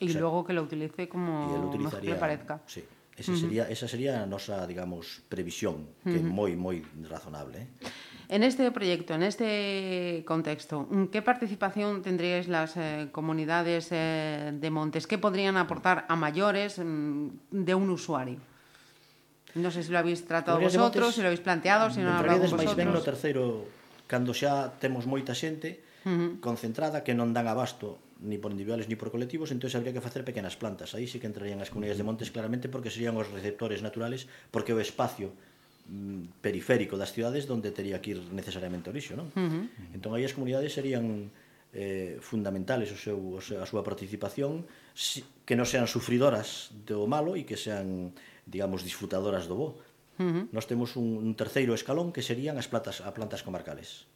[0.00, 2.60] Y o sea, luego que lo utilice como y mejor le parezca.
[2.66, 2.84] Sí.
[3.18, 3.40] Ese uh -huh.
[3.40, 6.38] sería, esa sería a nosa, digamos, previsión, que é uh -huh.
[6.38, 6.78] moi moi
[7.10, 7.58] razonable.
[7.58, 7.68] ¿eh?
[8.30, 15.10] En este proyecto, en este contexto, ¿qué participación tendríais las eh, comunidades eh, de montes?
[15.10, 18.38] ¿Qué podrían aportar a mayores mm, de un usuario?
[19.58, 22.14] Non sei sé si se lo habéis tratado vosotros, se lo habéis planteado, se non
[22.14, 22.78] hablado con vosotros.
[22.78, 23.66] Ben no terceiro,
[24.06, 26.30] cando xa temos moita xente uh -huh.
[26.38, 30.24] concentrada que non dan abasto ni por individuales ni por colectivos, entonces habría que facer
[30.24, 30.94] pequenas plantas.
[30.94, 34.74] Aí sí que entrarían as comunidades de montes claramente porque serían os receptores naturales, porque
[34.74, 35.30] o espacio
[35.86, 39.30] mm, periférico das cidades donde tería que ir necesariamente o lixo, non?
[39.38, 39.94] Uh -huh.
[39.94, 41.30] Entón aí as comunidades serían
[41.70, 44.66] eh, fundamentales o seu, o seu, a súa participación
[44.98, 48.10] si, que non sean sufridoras do malo e que sean,
[48.50, 49.68] digamos, disfrutadoras do bo.
[50.18, 50.44] Uh -huh.
[50.50, 54.10] Nós temos un, un terceiro escalón que serían as plantas, a plantas comarcales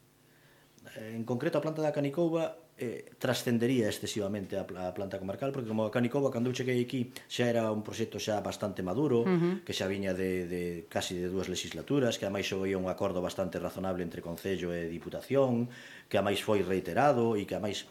[0.97, 5.69] Eh, en concreto a planta da Canicouba eh, trascendería excesivamente a, a planta comarcal porque
[5.69, 9.29] como a Canicova cando eu cheguei aquí xa era un proxecto xa bastante maduro uh
[9.29, 9.55] -huh.
[9.65, 13.57] que xa viña de, de casi de dúas legislaturas que ademais hoía un acordo bastante
[13.57, 15.69] razonable entre Concello e Diputación
[16.09, 17.89] que ademais foi reiterado e que ademais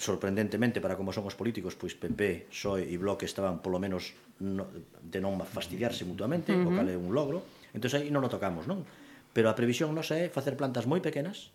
[0.00, 4.64] sorprendentemente para como son os políticos, pois PP, PSOE e Bloque estaban polo menos no,
[5.04, 6.72] de non fastidiarse mutuamente, uh -huh.
[6.72, 7.44] o cal é un logro.
[7.76, 8.88] Entón aí non o tocamos, non?
[9.36, 11.52] Pero a previsión nosa é facer plantas moi pequenas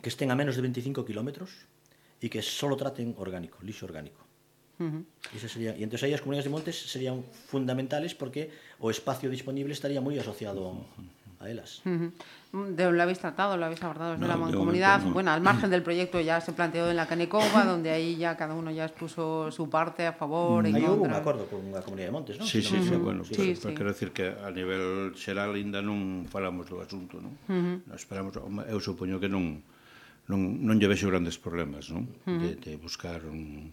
[0.00, 1.68] que estén a menos de 25 kilómetros
[2.18, 4.22] e que só traten orgánico, lixo orgánico.
[4.78, 5.02] Uh -huh.
[5.34, 9.74] Ese sería, e entón aí as comunidades de montes serían fundamentales porque o espacio disponible
[9.74, 10.86] estaría moi asociado
[11.38, 11.82] a elas.
[11.82, 12.74] Uh -huh.
[12.74, 15.02] de, lo habéis tratado, lo habéis abordado desde no, la mancomunidad.
[15.02, 15.12] No.
[15.14, 18.54] Bueno, al margen del proyecto ya se planteó en la Canecova, donde ahí ya cada
[18.54, 20.64] uno ya expuso su parte a favor.
[20.64, 22.46] Ahí hubo un acordo con a Comunidade de Montes, non?
[22.46, 23.60] Sí, sí, sí, bueno, sí, pero, sí.
[23.62, 27.34] Pero quero decir que a nivel xeral ainda non falamos do asunto, non?
[27.50, 27.98] Uh -huh.
[27.98, 28.34] Esperamos,
[28.70, 29.62] eu supoño que non
[30.28, 32.04] non, non lle vexo grandes problemas, non?
[32.04, 32.40] Uh -huh.
[32.44, 33.72] de, de buscar un,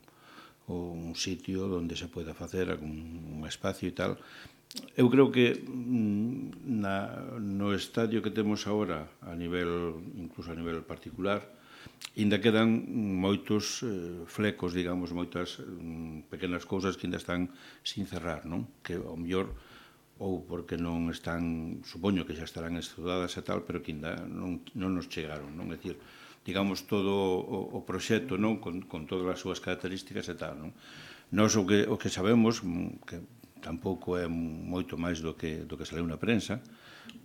[0.67, 4.17] un sitio onde se poida facer algún un espacio e tal.
[4.97, 10.83] Eu creo que mm, na, no estadio que temos agora, a nivel, incluso a nivel
[10.83, 11.43] particular,
[12.17, 12.87] ainda quedan
[13.19, 17.51] moitos eh, flecos, digamos, moitas mm, pequenas cousas que ainda están
[17.83, 18.67] sin cerrar, non?
[18.81, 19.51] Que ao mellor
[20.17, 24.63] ou porque non están, supoño que xa estarán estudadas e tal, pero que ainda non,
[24.73, 25.71] non nos chegaron, non?
[25.71, 25.99] É dicir,
[26.45, 28.61] digamos, todo o, o proxecto, non?
[28.61, 30.71] Con, con todas as súas características e tal, non?
[31.33, 33.17] Nos o que, o que sabemos, mm, que
[33.65, 36.61] tampouco é moito máis do que, do que saiu na prensa,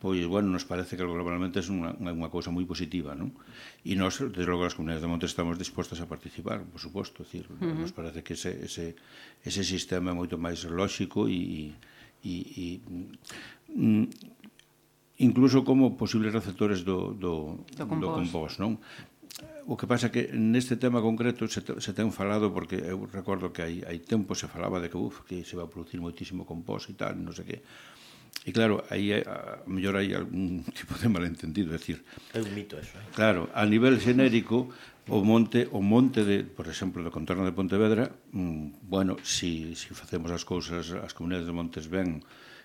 [0.01, 3.37] pois, bueno, nos parece que globalmente é unha, unha cousa moi positiva, non?
[3.85, 7.45] E nós, desde logo, as comunidades de monte estamos dispostas a participar, por suposto, decir,
[7.45, 7.77] uh -huh.
[7.77, 8.97] nos parece que ese, ese,
[9.45, 11.77] ese sistema é moito máis lóxico e,
[12.25, 12.67] e, e
[13.77, 14.09] mm,
[15.21, 18.81] incluso como posibles receptores do, do, do compost, do compost non?
[19.69, 23.53] O que pasa que neste tema concreto se, te, se ten falado porque eu recordo
[23.55, 26.49] que hai, hai tempo se falaba de que, uf, que se va a producir moitísimo
[26.49, 27.59] compost e tal, non sei que.
[28.47, 32.01] E claro, aí eh, a, a mellor hai algún tipo de malentendido, é dicir,
[32.33, 32.97] é un mito eso.
[32.97, 33.13] Eh?
[33.13, 34.73] Claro, a nivel xenérico
[35.11, 39.91] o monte, o monte de, por exemplo, do contorno de Pontevedra, mm, bueno, si, si
[39.91, 42.23] facemos as cousas, as comunidades de montes ben,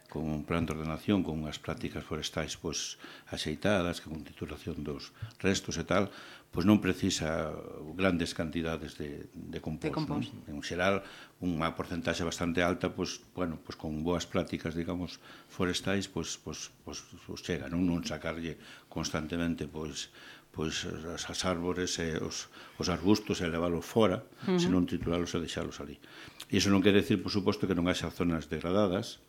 [0.09, 3.01] con un plan de ordenación, con unhas prácticas forestais pois,
[3.33, 5.09] axeitadas, con titulación dos
[5.41, 6.13] restos e tal,
[6.55, 7.51] pois non precisa
[7.99, 9.83] grandes cantidades de, de compost.
[9.83, 10.31] De compost.
[10.47, 10.55] Non?
[10.55, 11.03] En xeral,
[11.43, 15.19] unha porcentaxe bastante alta, pois, bueno, pois con boas prácticas, digamos,
[15.51, 18.55] forestais, pois, pois, pois, pois chega, non, non sacarlle
[18.87, 20.07] constantemente pois,
[20.55, 22.47] pois as, as árbores e os,
[22.79, 24.59] os arbustos e leválos fora, uh -huh.
[24.63, 25.99] senón titulalos e deixalos ali.
[26.47, 29.19] E iso non quer decir, por suposto, que non haxa zonas degradadas,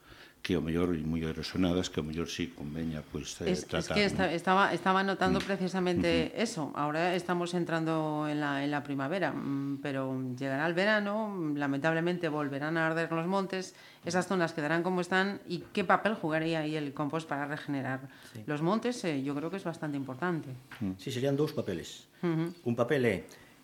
[0.46, 3.66] que o mellor e moi erosionadas que o mellor si conveña pois eh, Es, es
[3.66, 3.98] tratar.
[3.98, 4.38] que esta- non?
[4.38, 5.46] estaba, estaba notando Mm.
[5.50, 6.70] precisamente eso.
[6.78, 12.30] Ahora estamos entrando en la, en la primavera, mm, pero llegará el verano, mm, lamentablemente
[12.30, 13.74] volverán a arder los montes,
[14.06, 15.42] esas zonas quedarán como están.
[15.50, 18.06] ¿Y qué papel jugaría ahí el compost para regenerar
[18.46, 19.02] los montes?
[19.02, 20.54] Eh, yo creo que es bastante importante.
[21.02, 22.06] Sí, serían dous papeles.
[22.22, 22.54] Ujú.
[22.70, 23.16] Un papel é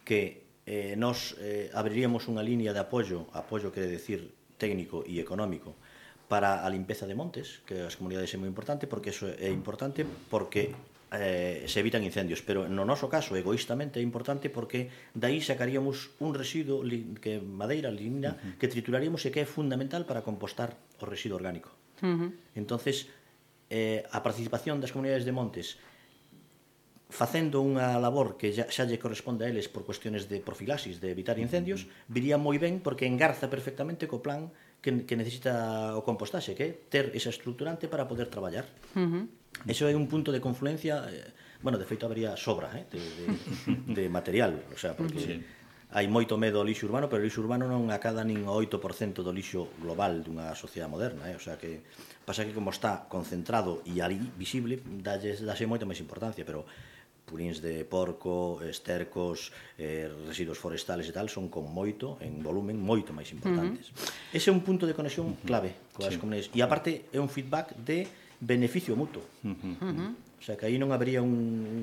[0.03, 5.79] que eh, nos eh, abriríamos unha línea de apoio, apoio quere decir técnico e económico,
[6.33, 10.09] para a limpeza de montes, que as comunidades é moi importante, porque eso é importante
[10.33, 10.73] porque
[11.13, 16.33] eh, se evitan incendios, pero no noso caso egoístamente é importante porque dai sacaríamos un
[16.33, 16.81] residuo
[17.21, 18.57] que madeira, lignina, uh -huh.
[18.57, 21.69] que trituraríamos e que é fundamental para compostar o residuo orgánico.
[22.01, 22.31] Uh -huh.
[22.57, 23.13] Entonces,
[23.69, 25.77] eh, a participación das comunidades de montes
[27.13, 31.13] facendo unha labor que xa, xa lle corresponde a eles por cuestiones de profilaxis, de
[31.13, 34.49] evitar incendios, viría moi ben porque engarza perfectamente co plan
[34.83, 38.67] que, que necesita o compostaxe, que é ter esa estructurante para poder traballar.
[38.99, 39.25] Uh -huh.
[39.71, 41.31] Eso é un punto de confluencia, eh,
[41.63, 43.27] bueno, de feito habería sobra eh, de, de,
[44.03, 45.23] de material, o sea, porque...
[45.23, 45.37] sí.
[45.93, 49.21] Hai moito medo ao lixo urbano, pero o lixo urbano non acada nin o 8%
[49.21, 51.37] do lixo global dunha sociedade moderna, eh?
[51.37, 51.85] o sea que
[52.25, 56.65] pasa que como está concentrado e ali visible, dálle dase moita máis importancia, pero
[57.33, 63.17] purins de porco, estercos, eh, residuos forestales e tal, son con moito, en volumen, moito
[63.17, 63.89] máis importantes.
[63.89, 64.37] Uh -huh.
[64.37, 66.21] Ese é un punto de conexión clave coas sí.
[66.21, 66.53] comunidades.
[66.53, 68.05] E aparte é un feedback de
[68.37, 69.25] beneficio mutuo.
[69.41, 69.75] Uh -huh.
[69.81, 70.11] Uh -huh.
[70.13, 71.81] O sea, que aí non habría un, un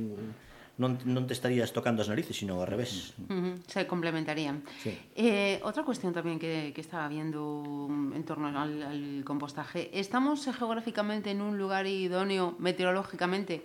[0.79, 3.11] non, non te estarías tocando as narices, sino ao revés.
[3.27, 3.53] Uh -huh.
[3.67, 4.63] Se complementarían.
[4.79, 4.95] Sí.
[5.19, 9.91] Eh, outra cuestión tamén que, que estaba viendo en torno al, al compostaje.
[9.91, 13.59] ¿Estamos geográficamente en un lugar idóneo meteorológicamente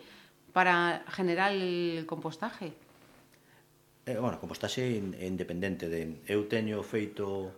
[0.54, 2.72] para generar el compostaje?
[4.06, 4.86] Eh, bueno, compostaxe
[5.18, 7.50] independente de eu teño feito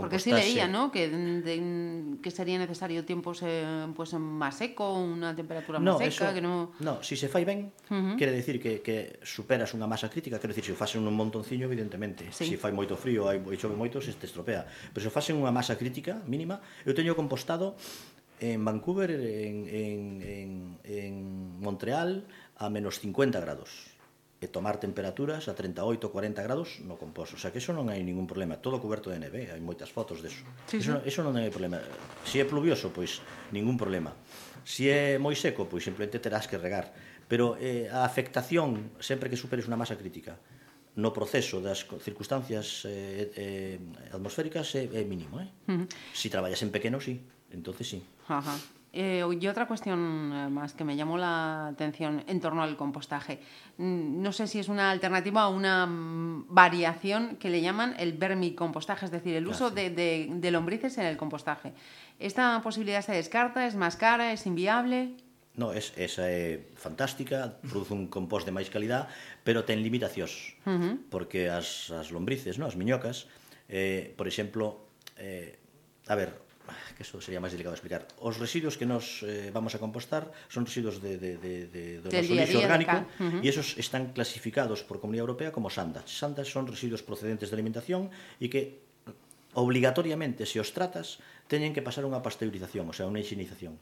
[0.00, 0.92] Porque si sí leía, ¿no?
[0.92, 6.34] Que, de, que sería necesario tiempos eh, pues, máis seco, unha temperatura no, seca, eso,
[6.36, 6.70] que no...
[6.78, 8.14] No, si se fai ben, uh -huh.
[8.14, 11.66] quere decir que, que superas unha masa crítica, quero decir, se o fasen un montonciño,
[11.66, 12.30] evidentemente.
[12.30, 12.46] Sí.
[12.46, 14.62] Se si fai moito frío, hai, e chove moito, se te estropea.
[14.94, 17.74] Pero se o fasen unha masa crítica mínima, eu teño compostado
[18.40, 21.14] en Vancouver, en, en, en, en
[21.60, 23.98] Montreal, a menos 50 grados
[24.38, 27.34] e tomar temperaturas a 38, 40 grados no composto.
[27.34, 28.62] O sea, que eso non hai ningún problema.
[28.62, 30.46] Todo coberto de neve, hai moitas fotos deso.
[30.70, 31.10] Sí, eso, sí.
[31.10, 31.82] eso non hai problema.
[32.22, 33.18] Se si é pluvioso, pois,
[33.50, 34.14] ningún problema.
[34.62, 36.94] Se si é moi seco, pois, simplemente terás que regar.
[37.26, 40.38] Pero eh, a afectación, sempre que superes unha masa crítica,
[40.94, 43.78] no proceso das circunstancias eh, eh,
[44.14, 45.42] atmosféricas é, é mínimo.
[45.42, 45.50] Eh?
[45.66, 45.86] Uh -huh.
[46.14, 47.18] Si traballas en pequeno, sí.
[47.50, 48.02] Entonces sí.
[48.28, 48.56] Ajá.
[48.92, 53.38] Eh, y otra cuestión eh, más que me llamó la atención en torno al compostaje.
[53.76, 58.14] Mm, No sé si es una alternativa o una mm, variación que le llaman el
[58.14, 61.74] vermicompostaje, es decir, el uso de, de- de lombrices en el compostaje.
[62.18, 63.66] ¿Esta posibilidad se descarta?
[63.66, 64.32] ¿Es más cara?
[64.32, 65.14] ¿Es inviable?
[65.54, 69.10] No, es, esa é fantástica, produce un compost de máis calidad,
[69.42, 70.54] pero ten limitacións.
[70.64, 71.02] Ujú.
[71.10, 72.64] porque as, as lombrices, no?
[72.70, 73.26] as miñocas,
[73.68, 74.86] eh, por exemplo,
[75.18, 75.58] eh,
[76.06, 76.30] a ver,
[76.96, 78.02] que eso sería máis delicado de explicar.
[78.20, 82.08] Os residuos que nos eh, vamos a compostar son residuos de, de, de, de, do
[82.08, 83.44] noso lixo orgánico uh -huh.
[83.44, 86.06] e esos están clasificados por Comunidade Europea como sandas.
[86.08, 88.86] Sandas son residuos procedentes de alimentación e que
[89.56, 93.80] obligatoriamente se os tratas teñen que pasar unha pasteurización, o sea, unha higienización.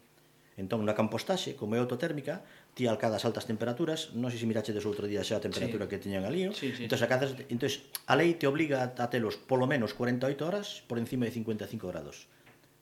[0.57, 2.40] Entón, na compostaxe, como é autotérmica,
[2.72, 5.90] ti alcadas altas temperaturas, non sei se mirachedes outro día xa a temperatura sí.
[5.92, 7.68] que tiñan ali, sí, sí, entón, acadas, entón,
[8.09, 12.25] a lei te obliga a telos polo menos 48 horas por encima de 55 grados.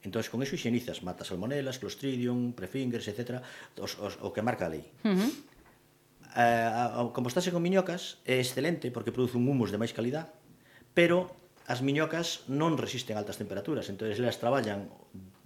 [0.05, 3.41] Entón, con eso higienizas, matas salmonelas, clostridium, prefingers, etc.,
[3.81, 4.85] os, os, o que marca a lei.
[5.01, 5.33] Uh eh, -huh.
[6.35, 10.29] A, a, compostaxe con miñocas é excelente porque produce un humus de máis calidad,
[10.93, 11.33] pero
[11.65, 14.93] as miñocas non resisten altas temperaturas, entón elas traballan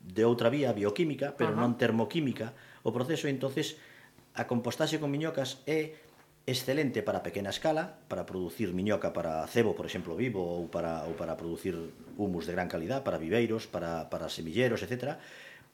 [0.03, 1.63] de outra vía bioquímica, pero uh -huh.
[1.63, 3.79] non termoquímica o proceso, entonces
[4.35, 5.95] a compostaxe con miñocas é
[6.49, 11.13] excelente para pequena escala, para producir miñoca para cebo, por exemplo, vivo, ou para, ou
[11.13, 11.77] para producir
[12.17, 15.21] humus de gran calidad, para viveiros, para, para semilleros, etc.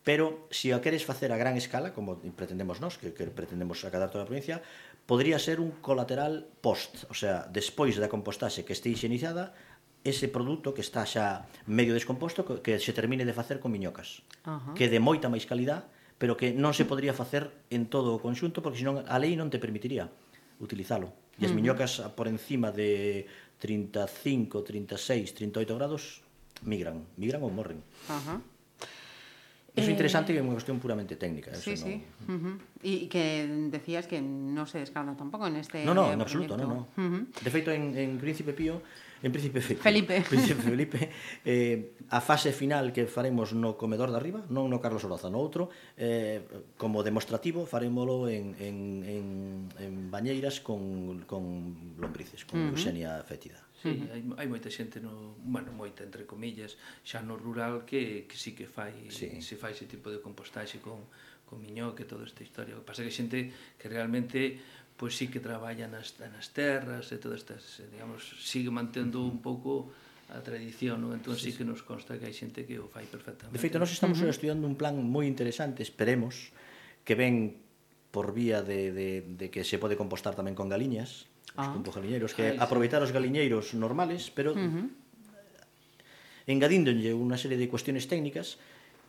[0.03, 3.87] Pero se si a queres facer a gran escala, como pretendemos nós, que, que pretendemos
[3.87, 4.61] acadar toda a provincia,
[5.07, 9.55] podría ser un colateral post, o sea, despois da compostaxe que este higienizada,
[10.03, 14.59] ese produto que está xa medio descomposto que se termine de facer con miñocas, uh
[14.59, 14.75] -huh.
[14.75, 15.87] que de moita máis calidad,
[16.19, 19.49] pero que non se podría facer en todo o conxunto porque senón a lei non
[19.49, 20.11] te permitiría.
[20.65, 21.13] Utilizalo.
[21.37, 23.27] E as miñocas por encima de
[23.59, 26.23] 35, 36, 38 grados
[26.63, 27.83] migran, migran ou morren.
[28.09, 28.41] Ajá.
[29.75, 31.51] Eso é eh, interesante e é unha cuestión puramente técnica.
[31.51, 31.83] Eso sí, no...
[31.83, 31.95] sí.
[32.31, 32.55] Uh -huh.
[32.87, 33.43] Y que
[33.75, 36.81] decías que no se descarta tampouco en este No, no, en absoluto, no, no.
[36.95, 37.23] Uh -huh.
[37.43, 38.79] De feito, en, en Príncipe Pío
[39.23, 40.21] en principio Felipe.
[40.23, 41.11] Principio Felipe
[41.45, 45.41] eh, a fase final que faremos no comedor de arriba, non no Carlos Oroza, no
[45.41, 46.43] outro, eh,
[46.77, 49.27] como demostrativo farémolo en, en, en,
[49.79, 52.69] en bañeiras con, con lombrices, con uh -huh.
[52.75, 53.61] leucenia fétida.
[53.81, 54.13] Sí, uh -huh.
[54.13, 58.53] hai, hai moita xente no, bueno, moita entre comillas, xa no rural que que sí
[58.53, 59.41] que fai, sí.
[59.41, 61.09] se fai ese tipo de compostaxe con
[61.45, 62.75] con miñoque, toda esta historia.
[62.75, 64.59] O que pasa é que xente que realmente
[64.95, 69.91] pois sí que traballa nas, nas terras e todas estas, digamos, sigue mantendo un pouco
[70.31, 71.13] a tradición, non?
[71.13, 73.53] entón sí, sí que nos consta que hai xente que o fai perfectamente.
[73.53, 74.35] De feito, nós estamos uh -huh.
[74.35, 76.55] estudiando un plan moi interesante, esperemos,
[77.05, 77.61] que ven
[78.15, 81.75] por vía de, de, de que se pode compostar tamén con galiñas, os ah.
[81.75, 84.87] galiñeiros, que Ay, aproveitar os galiñeiros normales, pero uh -huh.
[86.47, 88.63] engadíndolle unha serie de cuestiones técnicas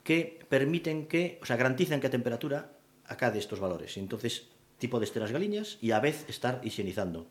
[0.06, 2.74] que permiten que, o sea, garantizan que a temperatura
[3.10, 3.98] acade estos valores.
[3.98, 7.28] Entonces, tipo de esteras galiñas e a vez estar higienizando.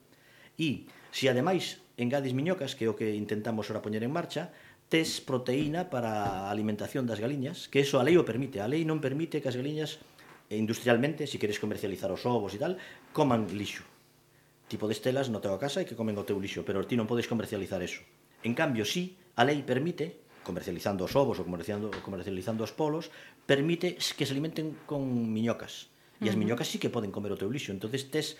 [0.57, 4.51] E se ademais engades miñocas, que é o que intentamos ora poñer en marcha,
[4.89, 8.61] tes proteína para a alimentación das galiñas, que eso a lei o permite.
[8.61, 10.03] A lei non permite que as galiñas
[10.53, 12.77] industrialmente, se queres comercializar os ovos e tal,
[13.17, 13.83] coman lixo.
[14.69, 17.09] Tipo de estelas no teu casa e que comen o teu lixo, pero ti non
[17.09, 18.05] podes comercializar eso.
[18.45, 19.05] En cambio, si sí,
[19.41, 23.09] a lei permite comercializando os ovos ou comercializando, comercializando os polos,
[23.49, 25.01] permite que se alimenten con
[25.33, 27.75] miñocas E as miñocas sí que poden comer o teu lixo.
[27.75, 28.39] entonces tes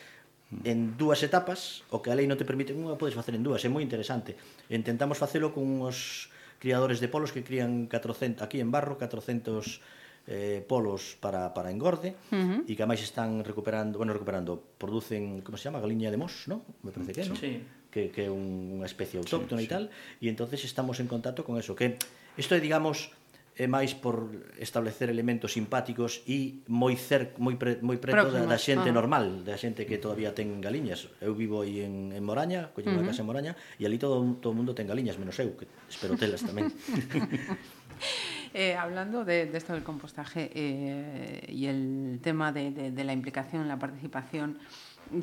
[0.63, 3.65] en dúas etapas, o que a lei non te permite, unha podes facer en dúas,
[3.67, 4.39] é moi interesante.
[4.71, 6.31] Intentamos facelo con os
[6.63, 9.83] criadores de polos que crían 400, aquí en Barro 400
[10.27, 12.71] eh, polos para, para engorde uh -huh.
[12.71, 16.65] e que máis están recuperando, bueno, recuperando, producen, como se chama, galiña de mos, non?
[16.81, 17.37] Me parece que é, non?
[17.37, 17.61] Sí.
[17.93, 20.25] Que, que é unha especie autóctona sí, e tal, sí.
[20.25, 22.01] e entonces estamos en contacto con eso, que
[22.41, 23.13] isto é, digamos,
[23.55, 28.59] é máis por establecer elementos simpáticos e moi cer, moi pre, moi preto da, da
[28.59, 28.95] xente ah.
[28.95, 31.07] normal, da xente que todavía ten galiñas.
[31.23, 33.07] Eu vivo aí en, en Moraña, coño uh -huh.
[33.07, 36.19] casa en Moraña, e ali todo todo o mundo ten galiñas, menos eu, que espero
[36.19, 36.75] telas tamén.
[38.55, 43.13] eh, hablando de, de esto del compostaje eh, y el tema de, de, de la
[43.13, 44.59] implicación, la participación,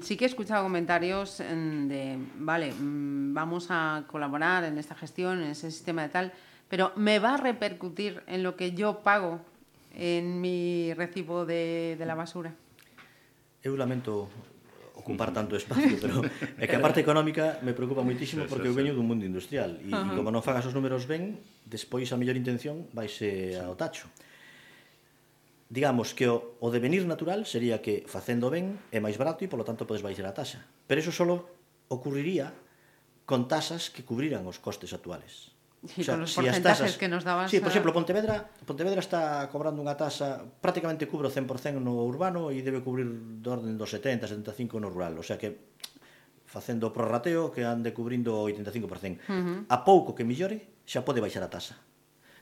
[0.01, 5.41] sí que he escuchado comentarios mm, de, vale, mm, vamos a colaborar en esta gestión,
[5.41, 6.33] en ese sistema de tal,
[6.71, 9.41] pero me va a repercutir en lo que yo pago
[9.93, 12.55] en mi recibo de, de la basura.
[13.59, 14.31] Eu lamento
[14.95, 16.23] ocupar tanto espacio, pero
[16.55, 19.91] é que a parte económica me preocupa moitísimo porque eu veño dun mundo industrial e,
[19.91, 24.07] e como non fagas os números ben, despois a mellor intención vaise ao tacho.
[25.67, 29.67] Digamos que o, o devenir natural sería que facendo ben é máis barato e polo
[29.67, 30.63] tanto podes baixar a taxa.
[30.87, 31.51] Pero eso solo
[31.91, 32.55] ocurriría
[33.27, 35.50] con tasas que cubriran os costes actuales.
[35.81, 37.49] Sí, o sea, con os si porcentaxes tasas, que nos daban...
[37.49, 42.53] Sí, por exemplo, Pontevedra, Pontevedra está cobrando unha tasa, prácticamente cubre o 100% no urbano
[42.53, 45.17] e debe cubrir do orden dos 70, 75 no rural.
[45.17, 45.73] O sea que
[46.45, 48.85] facendo o prorrateo que ande cubrindo o 85%.
[48.85, 49.57] Uh -huh.
[49.73, 51.81] A pouco que millore, xa pode baixar a tasa.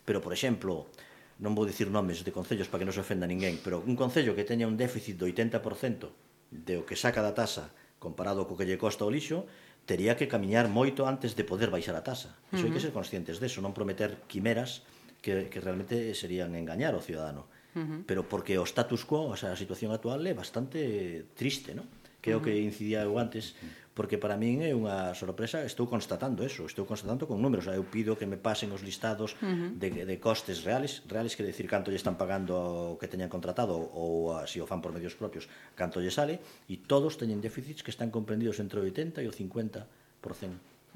[0.03, 0.91] Pero, por exemplo,
[1.39, 4.35] non vou dicir nomes de concellos para que non se ofenda ninguén, pero un concello
[4.35, 6.11] que teña un déficit do 80%
[6.51, 7.71] de o que saca da tasa
[8.01, 9.47] comparado co que lle costa o lixo,
[9.89, 12.29] tería que camiñar moito antes de poder baixar a tasa.
[12.29, 12.65] Iso uh -huh.
[12.69, 14.85] hai que ser conscientes deso, non prometer quimeras
[15.25, 17.49] que, que realmente serían engañar ao ciudadano.
[17.73, 17.99] Uh -huh.
[18.05, 21.89] Pero porque o status quo, o sea, a situación actual é bastante triste, non?
[22.21, 23.55] que é o que incidía eu antes,
[23.99, 28.15] porque para min é unha sorpresa, estou constatando eso, estou constatando con números, eu pido
[28.15, 29.69] que me pasen os listados uh -huh.
[29.75, 33.75] de, de costes reales, reales que decir canto lle están pagando o que teñan contratado
[33.75, 36.39] ou se si o fan por medios propios, canto lle sale,
[36.71, 39.83] e todos teñen déficits que están comprendidos entre o 80 e o 50%.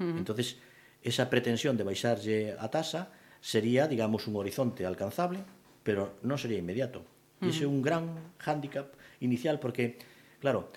[0.00, 0.16] -huh.
[0.16, 0.56] Entonces,
[1.04, 3.12] esa pretensión de baixarlle a tasa
[3.44, 5.44] sería, digamos, un horizonte alcanzable,
[5.84, 7.04] pero non sería inmediato.
[7.44, 10.00] E ese é un gran hándicap inicial porque,
[10.40, 10.72] claro,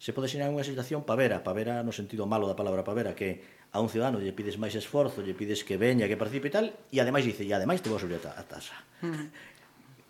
[0.00, 3.84] se pode xerar unha situación pavera, pavera no sentido malo da palabra pavera, que a
[3.84, 6.96] un ciudadano lle pides máis esforzo, lle pides que veña, que participe e tal, e
[7.04, 8.80] ademais dice, e ademais te vou subir a tasa.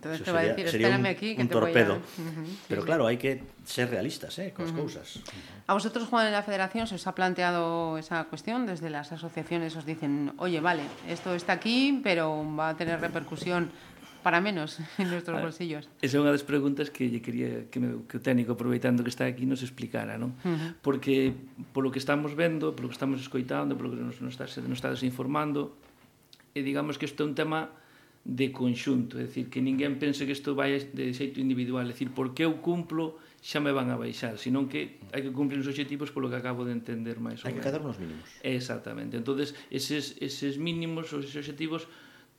[0.01, 2.01] Entonces Eso te va sería, a decir, espérame un, aquí que un te torpedo.
[2.01, 2.31] Voy a...
[2.31, 2.87] Uh -huh, sí, Pero sí.
[2.87, 4.81] claro, hai que ser realistas eh, con as uh -huh.
[4.81, 5.21] cousas.
[5.69, 9.77] A vosotros, Juan, en la Federación, se os ha planteado esa cuestión, desde las asociaciones
[9.77, 13.69] os dicen, oye, vale, esto está aquí, pero va a tener repercusión
[14.23, 15.89] para menos en nuestros ah, bolsillos.
[16.01, 19.13] Esa é unha das preguntas que lle quería que, me, que o técnico aproveitando que
[19.13, 20.37] está aquí nos explicara, non?
[20.45, 20.71] Uh -huh.
[20.85, 21.33] Porque
[21.73, 25.01] polo que estamos vendo, polo que estamos escoitando, polo que nos, nos, estás, nos estás
[25.03, 25.75] informando,
[26.55, 27.73] e digamos que isto é un tema
[28.25, 32.13] de conxunto, é dicir, que ninguén pense que isto vai de xeito individual, é dicir,
[32.13, 36.13] porque eu cumplo xa me van a baixar, senón que hai que cumplir os obxectivos
[36.13, 37.57] polo que acabo de entender máis ou menos.
[37.57, 38.29] Hai que cadar unos mínimos.
[38.45, 39.17] Exactamente.
[39.17, 41.89] Entonces, eses, eses mínimos, os obxectivos,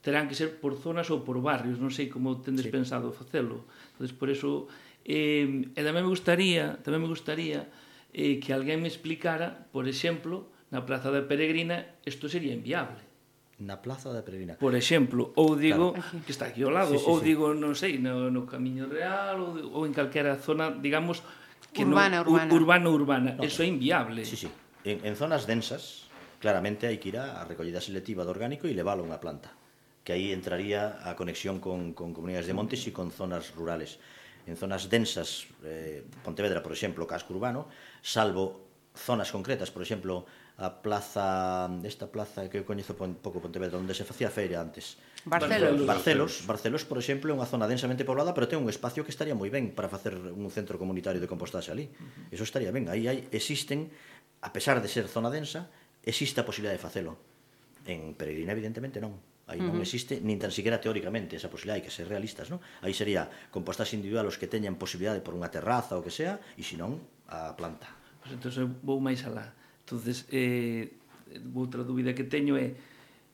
[0.01, 2.73] terán que ser por zonas ou por barrios, non sei como tendes sí.
[2.73, 3.69] pensado facelo.
[3.93, 4.65] Entonces, por eso
[5.05, 7.69] eh, e tamén me gustaría, tamén me gustaría
[8.09, 13.05] eh, que alguén me explicara, por exemplo, na Praza da Peregrina, isto sería inviable.
[13.61, 14.57] Na Plaza da Peregrina.
[14.57, 16.25] Por exemplo, ou digo, claro.
[16.25, 17.29] que está aquí ao lado, sí, sí, ou sí.
[17.29, 21.21] digo, non sei, no, no Camiño Real, ou, ou en calquera zona, digamos,
[21.69, 22.49] que urbana, no, urbana.
[22.49, 23.29] urbana, urbana.
[23.37, 24.25] No, Eso é inviable.
[24.25, 24.49] Sí, sí.
[24.81, 26.09] En, en zonas densas,
[26.41, 29.60] claramente hai que ir a recollida selectiva do orgánico e leválo a unha planta
[30.03, 34.01] que aí entraría a conexión con, con comunidades de montes e con zonas rurales.
[34.49, 37.69] En zonas densas, eh, Pontevedra, por exemplo, casco urbano,
[38.01, 38.65] salvo
[38.97, 40.25] zonas concretas, por exemplo,
[40.61, 44.97] a plaza, esta plaza que eu coñezo pouco Pontevedra, onde se facía feira antes.
[45.25, 45.85] Barcelos.
[45.85, 49.33] Barcelos, Barcelos, por exemplo, é unha zona densamente poblada, pero ten un espacio que estaría
[49.37, 51.89] moi ben para facer un centro comunitario de compostaxe ali.
[51.89, 52.33] Uh -huh.
[52.35, 52.89] Eso estaría ben.
[52.89, 53.89] Aí hai, existen,
[54.41, 55.69] a pesar de ser zona densa,
[56.05, 57.17] existe a posibilidad de facelo.
[57.85, 59.30] En Peregrina, evidentemente, non.
[59.51, 62.63] Aí non existe, nin tan siquiera teóricamente, esa posibilidad, hai que ser realistas, non?
[62.79, 66.63] Aí sería compostas individual os que teñan posibilidade por unha terraza ou que sea, e
[66.63, 67.91] senón a planta.
[68.23, 69.51] Pois entón eu vou máis alá.
[69.83, 70.95] Entonces, eh,
[71.51, 72.79] outra dúbida que teño é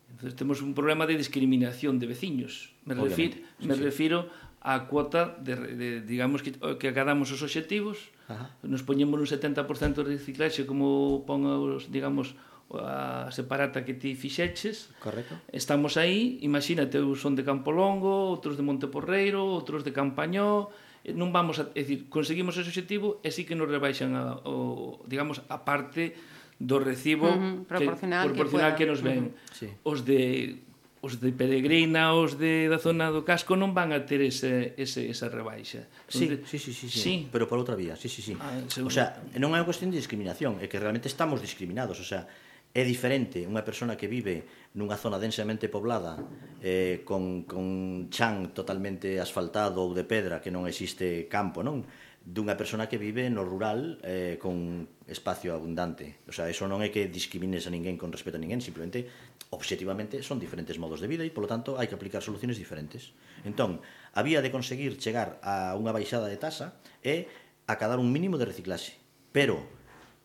[0.08, 2.72] entonces, temos un problema de discriminación de veciños.
[2.86, 3.84] Me, refir, sí, me sí.
[3.84, 4.30] refiro
[4.62, 8.56] a cuota de, de digamos que, que acadamos os obxectivos, Ajá.
[8.64, 9.68] nos poñemos un 70%
[10.02, 12.36] de reciclaxe como pon os, digamos,
[12.76, 14.92] a separata que ti fixeches.
[15.00, 15.40] Correcto.
[15.52, 20.68] Estamos aí, imagínate, eu son de Campolongo, outros de Monteporreiro, outros de Campañó,
[21.16, 25.00] non vamos a, é dicir, conseguimos ese obxectivo e sí que nos rebaixan a, o,
[25.08, 26.12] digamos, a parte
[26.60, 29.24] do recibo uh -huh, proporcional, que, proporcional que, que nos ven.
[29.24, 29.56] Uh -huh.
[29.56, 29.68] sí.
[29.88, 30.68] Os de
[31.00, 35.08] os de Peregrina, os de da zona do casco non van a ter ese, ese,
[35.08, 35.88] esa rebaixa.
[36.10, 38.36] Sí, Entonces, sí, sí, sí, sí, sí, pero por outra vía, sí, sí, sí.
[38.36, 38.90] Ah, seguro.
[38.90, 42.28] o sea, non é unha cuestión de discriminación, é que realmente estamos discriminados, o sea,
[42.76, 44.46] É diferente unha persona que vive
[44.78, 46.22] nunha zona densamente poblada
[46.62, 51.82] eh, con, con chan totalmente asfaltado ou de pedra que non existe campo, non?
[52.22, 56.22] Dunha persona que vive no rural eh, con espacio abundante.
[56.28, 59.08] O sea, eso non é que discrimines a ninguén con respecto a ninguén, simplemente,
[59.50, 63.16] objetivamente, son diferentes modos de vida e, polo tanto, hai que aplicar soluciones diferentes.
[63.48, 63.80] Entón,
[64.12, 67.32] había de conseguir chegar a unha baixada de tasa e
[67.66, 69.00] acadar un mínimo de reciclaxe.
[69.32, 69.64] Pero,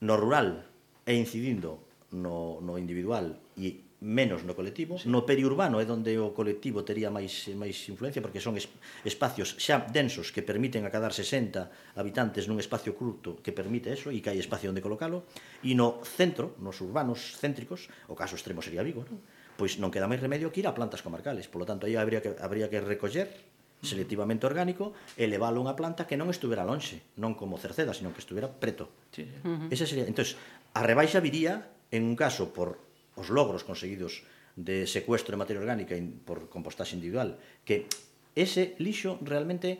[0.03, 0.67] no rural,
[1.07, 4.99] e incidindo no, no individual e menos no colectivo.
[4.99, 5.07] Sí.
[5.07, 8.59] No periurbano é onde o colectivo tería máis máis influencia porque son
[9.07, 14.19] espacios xa densos que permiten acadar 60 habitantes nun espacio curto que permite eso e
[14.19, 15.23] que hai espacio onde colocalo.
[15.63, 19.23] E no centro, nos urbanos céntricos, o caso extremo sería Vigo, non?
[19.55, 21.47] pois non queda máis remedio que ir a plantas comarcales.
[21.47, 23.31] Polo tanto, aí habría que, habría que recoller
[23.83, 28.11] selectivamente orgánico e leválo a unha planta que non estuvera lonxe, non como cerceda, sino
[28.11, 28.91] que estuvera preto.
[29.15, 29.27] Sí.
[29.47, 29.69] Uh -huh.
[29.71, 30.35] Ese sería, entonces,
[30.75, 32.81] a rebaixa viría en un caso por
[33.15, 34.25] os logros conseguidos
[34.57, 37.87] de secuestro de materia orgánica por compostaxe individual, que
[38.35, 39.79] ese lixo realmente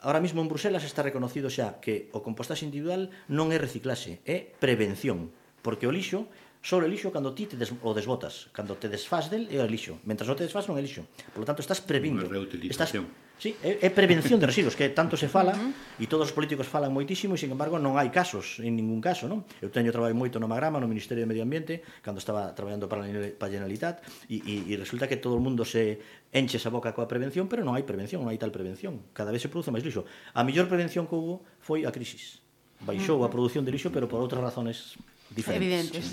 [0.00, 4.52] ahora mismo en Bruselas está reconocido xa que o compostaxe individual non é reciclase, é
[4.60, 6.28] prevención, porque o lixo
[6.64, 9.68] sobre o lixo cando ti te des, o desbotas, cando te desfás del é o
[9.68, 11.04] lixo, mentras non te desfás non é lixo.
[11.32, 12.26] Por lo tanto estás previndo.
[12.68, 12.96] Estás
[13.36, 16.00] Sí, é, é prevención de residuos, que tanto se fala uh -huh.
[16.00, 19.28] e todos os políticos falan moitísimo e, sin embargo, non hai casos, en ningún caso,
[19.28, 19.44] non?
[19.60, 23.04] Eu teño traballo moito no Magrama, no Ministerio de Medio Ambiente, cando estaba traballando para
[23.04, 24.00] a Generalitat,
[24.32, 26.00] e, e, e resulta que todo o mundo se
[26.32, 29.04] enche esa boca coa prevención, pero non hai prevención, non hai tal prevención.
[29.12, 30.08] Cada vez se produce máis lixo.
[30.32, 32.40] A mellor prevención que houve foi a crisis.
[32.88, 34.96] Baixou a produción de lixo, pero por outras razones
[35.28, 35.92] diferentes.
[35.92, 36.04] Evidentes.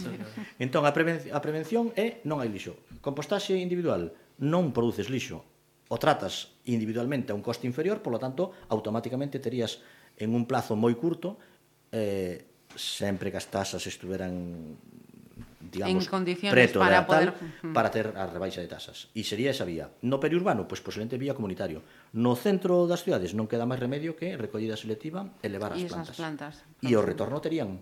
[0.59, 2.75] Entón, a, preven a prevención é non hai lixo.
[2.99, 4.11] Compostaxe individual,
[4.43, 5.39] non produces lixo,
[5.87, 9.83] o tratas individualmente a un coste inferior, polo tanto, automáticamente terías
[10.15, 11.41] en un plazo moi curto
[11.91, 14.77] eh, sempre que as tasas estuveran
[15.73, 19.09] digamos, en condiciones preto para poder tal, para ter a rebaixa de tasas.
[19.17, 19.89] E sería esa vía.
[20.05, 21.81] No periurbano, pois pues, posiblemente vía comunitario.
[22.13, 25.89] No centro das cidades non queda máis remedio que recollida selectiva e levar as e
[25.89, 26.15] plantas.
[26.17, 26.53] plantas.
[26.83, 27.81] E o retorno terían.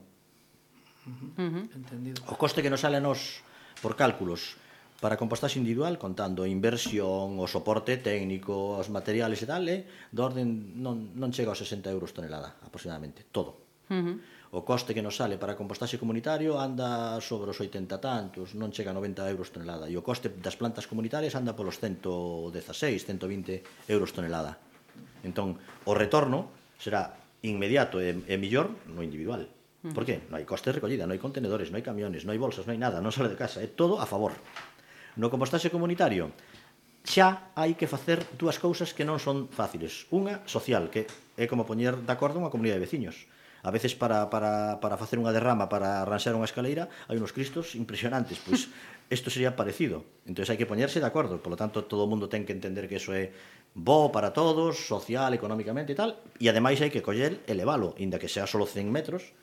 [1.06, 1.66] Uh -huh.
[1.76, 2.22] Entendido.
[2.30, 3.44] O coste que nos sale a nos
[3.82, 4.61] por cálculos
[5.02, 10.22] para compostaxe individual contando a inversión, o soporte técnico, os materiales e tal, é do
[10.22, 13.58] orden non, non chega aos 60 euros tonelada aproximadamente, todo.
[13.90, 14.16] Uh -huh.
[14.52, 18.92] O coste que nos sale para compostaxe comunitario anda sobre os 80 tantos, non chega
[18.92, 19.90] a 90 euros tonelada.
[19.90, 22.62] E o coste das plantas comunitarias anda polos 116,
[23.02, 24.62] 120 euros tonelada.
[25.26, 29.50] Entón, o retorno será inmediato e, e millor no individual.
[29.82, 30.22] Por que?
[30.30, 32.78] Non hai coste de recollida, non hai contenedores, non hai camiones, non hai bolsas, non
[32.78, 34.38] hai nada, non sale de casa, é todo a favor.
[35.20, 36.32] No compostaxe comunitario
[37.02, 40.06] xa hai que facer dúas cousas que non son fáciles.
[40.14, 43.26] Unha, social, que é como poñer de acordo unha comunidade de veciños.
[43.62, 47.78] A veces para, para, para facer unha derrama, para arranxar unha escaleira, hai unos cristos
[47.78, 48.42] impresionantes.
[48.42, 48.70] Pois
[49.18, 50.06] isto sería parecido.
[50.26, 51.42] Entón hai que poñerse de acordo.
[51.42, 53.34] Por lo tanto, todo o mundo ten que entender que eso é
[53.74, 56.22] bo para todos, social, económicamente e tal.
[56.38, 59.34] E ademais hai que coller e levalo, inda que sea solo 100 metros,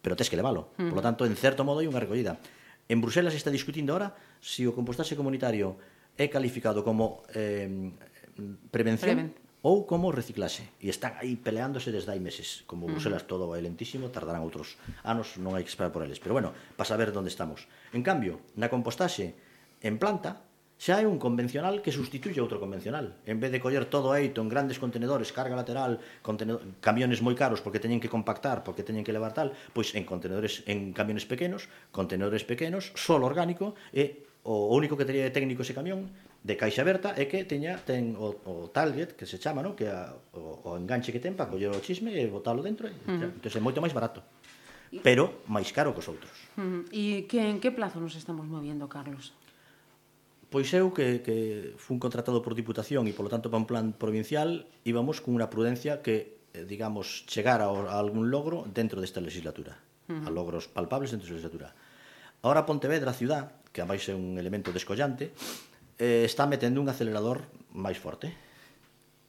[0.00, 0.72] pero tes que levalo.
[0.76, 0.88] Mm.
[0.92, 2.40] Por lo tanto, en certo modo hai unha recollida.
[2.86, 5.74] En Bruselas está discutindo ahora se si o compostaxe comunitario
[6.16, 7.92] é calificado como eh,
[8.70, 10.62] prevención Preven ou como reciclaxe.
[10.78, 12.62] E están aí peleándose desde hai meses.
[12.70, 16.22] Como Bruselas todo vai lentísimo, tardarán outros anos, non hai que esperar por eles.
[16.22, 17.66] Pero bueno, para saber onde estamos.
[17.90, 19.34] En cambio, na compostaxe
[19.82, 20.45] en planta,
[20.76, 23.16] xa hai un convencional que sustituye outro convencional.
[23.24, 27.64] En vez de coller todo eito en grandes contenedores, carga lateral, contenedor, camiones moi caros
[27.64, 31.72] porque teñen que compactar, porque teñen que levar tal, pois en contenedores en camiones pequenos,
[31.96, 36.12] contenedores pequenos, solo orgánico e o único que tería de técnico ese camión
[36.44, 39.72] de caixa aberta é que teña ten o, o target que se chama, no?
[39.74, 42.92] que a, o, o enganche que ten para coller o chisme e botalo dentro, e,
[42.92, 43.32] -huh.
[43.32, 44.20] entón é moito máis barato
[45.02, 46.30] pero máis caro que os outros.
[46.54, 46.94] Uh -huh.
[46.94, 49.34] E que en que plazo nos estamos moviendo, Carlos?
[50.46, 54.70] Pois eu que, que fun contratado por Diputación e polo tanto para un plan provincial
[54.86, 59.74] íbamos con unha prudencia que eh, digamos chegar a, a algún logro dentro desta legislatura,
[60.06, 60.26] uh -huh.
[60.26, 61.74] a logros palpables dentro desta legislatura.
[62.46, 65.34] Ahora Pontevedra, a ciudad, que máis é un elemento descollante,
[65.98, 67.42] eh, está metendo un acelerador
[67.74, 68.30] máis forte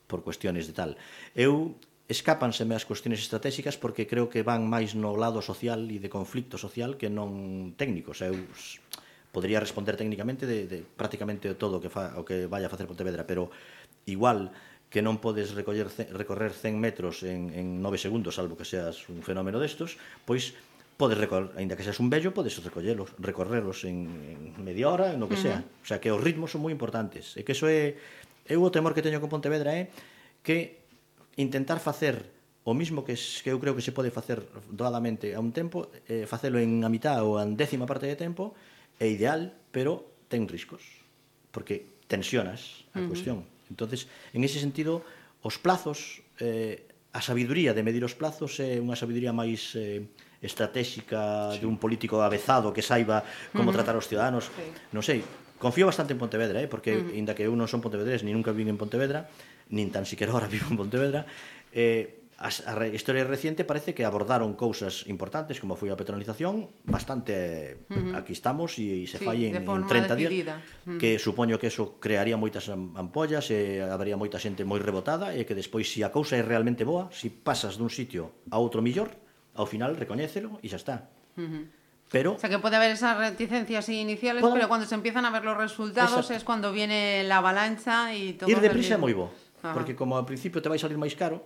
[0.06, 0.96] por cuestiones de tal.
[1.34, 1.76] Eu
[2.08, 6.56] escápanseme as cuestiones estratégicas porque creo que van máis no lado social e de conflicto
[6.56, 8.24] social que non técnicos.
[8.24, 8.38] Eu
[9.32, 12.88] podría responder técnicamente de, de prácticamente todo o que, fa, o que vaya a facer
[12.88, 13.52] Pontevedra, pero
[14.08, 14.52] igual
[14.88, 19.20] que non podes recoller, recorrer 100 metros en, en 9 segundos, salvo que seas un
[19.20, 20.56] fenómeno destos, pois
[20.96, 24.08] podes recorrer, ainda que seas un bello, podes recollelos, recorreros en,
[24.58, 25.60] en media hora, en o que uh -huh.
[25.60, 25.60] sea.
[25.84, 27.36] O sea, que os ritmos son moi importantes.
[27.36, 28.00] E que eso é...
[28.48, 29.92] Eu o temor que teño con Pontevedra é
[30.40, 30.80] que
[31.36, 32.32] intentar facer
[32.64, 36.24] o mismo que, que eu creo que se pode facer doadamente a un tempo, eh,
[36.28, 38.56] facelo en a mitad ou en décima parte de tempo,
[39.00, 40.84] é ideal, pero ten riscos,
[41.52, 43.10] porque tensionas a uh -huh.
[43.12, 43.38] cuestión.
[43.70, 45.04] Entonces, en ese sentido,
[45.44, 50.06] os plazos, eh, a sabiduría de medir os plazos é unha sabiduría máis eh,
[50.42, 51.64] estratégica sí.
[51.64, 53.78] de un político avezado que saiba como uh -huh.
[53.78, 54.50] tratar os ciudadanos.
[54.54, 54.66] Sí.
[54.94, 55.26] Non sei,
[55.58, 57.20] confío bastante en Pontevedra, eh, porque uh -huh.
[57.20, 59.30] inda que eu non son pontevedrés, ni nunca vivo en Pontevedra,
[59.74, 61.26] nin tan siquiera ahora vivo en Pontevedra,
[61.74, 67.82] eh, a, a historia reciente parece que abordaron cousas importantes como foi a petrolización bastante
[67.90, 68.14] uh -huh.
[68.14, 70.98] aquí estamos e se sí, fai en, en 30 días uh -huh.
[71.02, 75.58] que supoño que eso crearía moitas ampollas e habería moita xente moi rebotada e que
[75.58, 78.86] despois se si a cousa é realmente boa se si pasas dun sitio a outro
[78.86, 79.10] millor
[79.58, 80.96] ao final recoñécelo e xa está
[81.38, 81.66] uh -huh.
[82.08, 84.56] Pero, o sea que puede haber esas reticencias iniciales, puede...
[84.56, 86.34] pero cuando se empiezan a ver los resultados Exacto.
[86.36, 88.48] es cuando viene la avalancha y todo.
[88.48, 89.28] Ir deprisa é moi bo,
[89.76, 91.44] porque como ao principio te vai salir máis caro,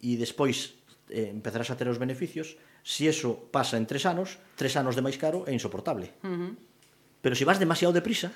[0.00, 0.76] e despois
[1.12, 5.04] eh, empezarás a ter os beneficios, se eso pasa en tres anos, tres anos de
[5.04, 6.16] máis caro é insoportable.
[6.24, 6.52] Uh -huh.
[7.20, 8.32] Pero se vas demasiado deprisa,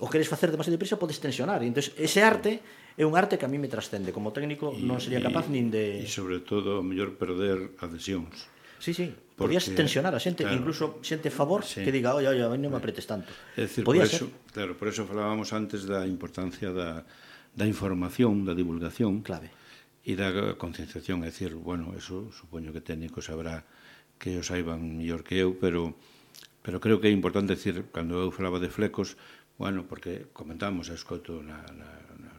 [0.00, 1.60] o queres facer demasiado deprisa, podes tensionar.
[1.66, 2.62] Entón, ese arte
[2.96, 4.14] é un arte que a mí me trascende.
[4.14, 6.00] Como técnico y, non sería capaz nin de...
[6.00, 8.48] E sobre todo, o mellor perder adhesións.
[8.80, 9.12] Sí, sí.
[9.36, 11.84] Porque, Podías tensionar a xente, claro, incluso xente favor sí.
[11.84, 14.20] que diga, "Oye, oye, non me apretes tanto." É decir, Podía por ser.
[14.24, 17.04] eso, claro, por eso falábamos antes da importancia da
[17.52, 19.20] da información, da divulgación.
[19.20, 19.52] Clave
[20.04, 23.68] e da concienciación, é dicir, bueno, eso supoño que técnico sabrá
[24.16, 25.96] que o saiban mellor que eu, pero
[26.62, 29.16] pero creo que é importante decir, cando eu falaba de flecos,
[29.56, 31.88] bueno, porque comentamos, a escoto na, na,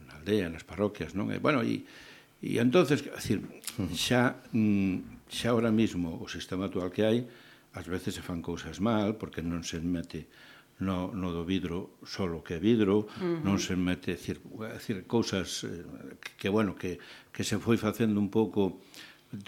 [0.06, 1.34] na aldea, nas parroquias, non?
[1.34, 1.82] E, bueno, e,
[2.38, 3.42] e entonces, decir,
[3.98, 7.26] xa, mm, xa ahora mismo o sistema actual que hai,
[7.74, 10.30] ás veces se fan cousas mal, porque non se mete
[10.82, 13.46] no, no do vidro solo que é vidro, uh -huh.
[13.46, 14.42] non se mete decir,
[14.74, 15.62] decir cousas
[16.18, 16.98] que, que bueno, que,
[17.30, 18.82] que se foi facendo un pouco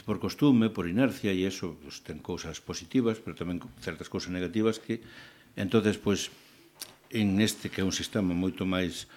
[0.07, 4.79] por costume, por inercia e eso pues, ten cousas positivas, pero tamén certas cousas negativas
[4.79, 5.03] que
[5.59, 6.45] entonces pois pues,
[7.11, 9.11] en este que é un sistema moito máis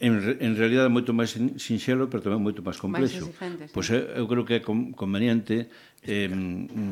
[0.00, 3.30] en, en realidad moito máis sinxelo, pero tamén moito máis complexo.
[3.40, 5.70] Máis pois eu, eu creo que é conveniente
[6.04, 6.28] eh,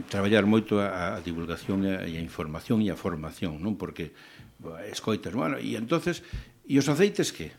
[0.08, 3.76] traballar moito a, a divulgación e a, a información e a formación, non?
[3.76, 4.14] Porque
[4.88, 6.22] escoitas, bueno, e entonces
[6.66, 7.52] e os aceites que?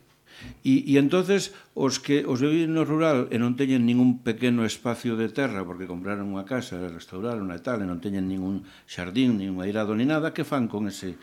[0.64, 5.16] E, e entonces os que os viven no rural e non teñen ningún pequeno espacio
[5.16, 9.64] de terra porque compraron unha casa, restauraron e tal, e non teñen ningún xardín, ningún
[9.64, 11.16] airado ni nada, que fan con ese...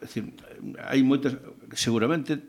[0.00, 0.36] Decir,
[0.84, 1.36] hai moitas,
[1.72, 2.40] seguramente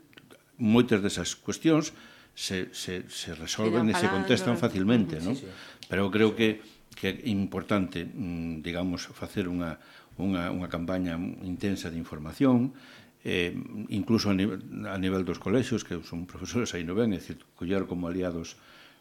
[0.60, 1.96] moitas desas cuestións
[2.36, 5.36] se, se, se resolven e se contestan facilmente, non?
[5.36, 5.52] Sí, sí.
[5.88, 6.60] Pero creo que
[7.00, 9.80] que é importante, mm, digamos, facer unha
[10.20, 12.76] unha, unha campaña intensa de información,
[13.24, 13.52] eh,
[13.88, 17.40] incluso a nivel, a nivel dos colexios, que son profesores aí no ben, é dicir,
[17.56, 18.60] coller como aliados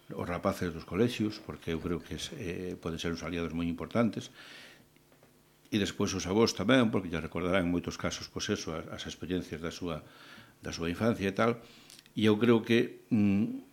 [0.10, 4.34] os rapaces dos colexios, porque eu creo que eh, poden ser uns aliados moi importantes,
[5.70, 9.04] e despois os avós tamén, porque ya recordarán en moitos casos pois eso, as, as
[9.06, 10.02] experiencias da súa,
[10.66, 11.62] da súa infancia e tal,
[12.18, 13.70] e eu creo que mm,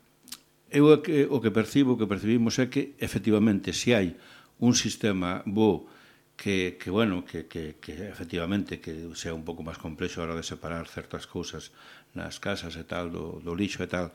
[0.71, 4.13] eu o que, o que percibo, o que percibimos é que efectivamente se hai
[4.61, 5.89] un sistema bo
[6.37, 10.37] que, que bueno, que, que, que efectivamente que sea un pouco máis complexo a hora
[10.37, 11.73] de separar certas cousas
[12.13, 14.13] nas casas e tal, do, do lixo e tal,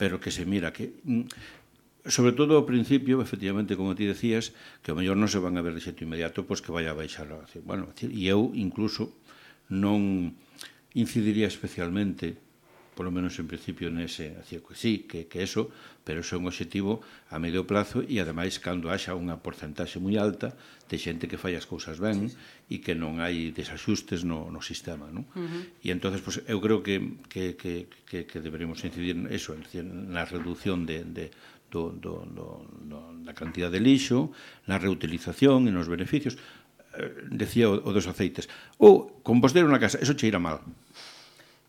[0.00, 1.28] pero que se mira que mm,
[2.08, 5.62] sobre todo ao principio, efectivamente, como ti decías, que o mellor non se van a
[5.62, 7.28] ver de xeito inmediato, pois que vai a baixar.
[7.68, 9.12] Bueno, e eu incluso
[9.68, 10.32] non
[10.96, 12.40] incidiría especialmente
[12.98, 15.70] polo menos en principio nese, eh, así que sí, que, que eso,
[16.02, 16.98] pero eso é un objetivo
[17.30, 20.58] a medio plazo e ademais cando haxa unha porcentaxe moi alta
[20.90, 22.74] de xente que fai as cousas ben sí, sí.
[22.74, 25.30] e que non hai desaxustes no, no sistema, non?
[25.38, 25.62] Uh -huh.
[25.78, 29.62] E entonces pues, eu creo que, que, que, que, que deberemos incidir en eso, en,
[30.10, 31.30] na reducción de, de
[31.70, 34.34] do, do, do, do, da cantidad de lixo,
[34.66, 36.34] na reutilización e nos beneficios,
[36.98, 38.50] eh, decía o, o dos aceites.
[38.82, 40.66] Ou, oh, composteiro na casa, eso cheira mal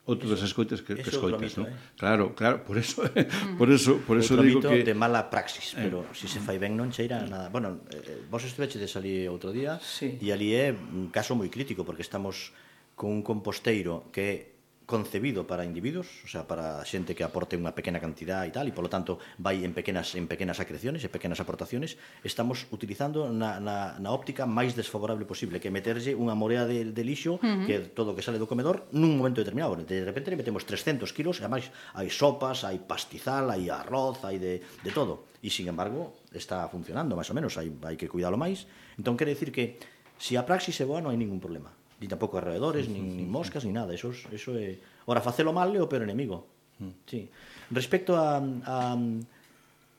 [0.10, 1.70] outro das escoitas que, que escoitas, non?
[1.70, 1.78] Eh?
[1.94, 3.06] Claro, claro, por eso
[3.62, 5.86] por eso por eso outro digo que de mala praxis, eh.
[5.86, 6.18] pero eh.
[6.18, 7.54] se si se fai ben non cheira nada.
[7.54, 10.18] Bueno, eh, vos estivechedes ali outro día sí.
[10.18, 12.50] e ali é un caso moi crítico porque estamos
[12.98, 14.59] con un composteiro que
[14.90, 18.74] concebido para individuos, o sea, para xente que aporte unha pequena cantidad e tal, e
[18.74, 21.94] polo tanto vai en pequenas en pequenas acreciones e pequenas aportaciones,
[22.26, 27.04] estamos utilizando na, na, na óptica máis desfavorable posible, que meterlle unha morea de, de
[27.06, 27.70] lixo, uh -huh.
[27.70, 29.78] que todo o que sale do comedor, nun momento determinado.
[29.78, 34.58] De repente metemos 300 kilos, e ademais hai sopas, hai pastizal, hai arroz, hai de,
[34.58, 35.30] de todo.
[35.46, 38.66] E, sin embargo, está funcionando, máis ou menos, hai, hai que cuidalo máis.
[38.98, 39.78] Entón, quere decir que,
[40.18, 43.28] se si a praxis é boa, non hai ningún problema ni tampouco arredores, nin, nin
[43.28, 43.94] moscas, ni nada.
[43.94, 44.80] Eso, eso é...
[45.06, 46.48] Ora, facelo mal é o peor enemigo.
[46.80, 46.94] Mm.
[47.06, 47.28] Sí.
[47.72, 48.96] Respecto a, a,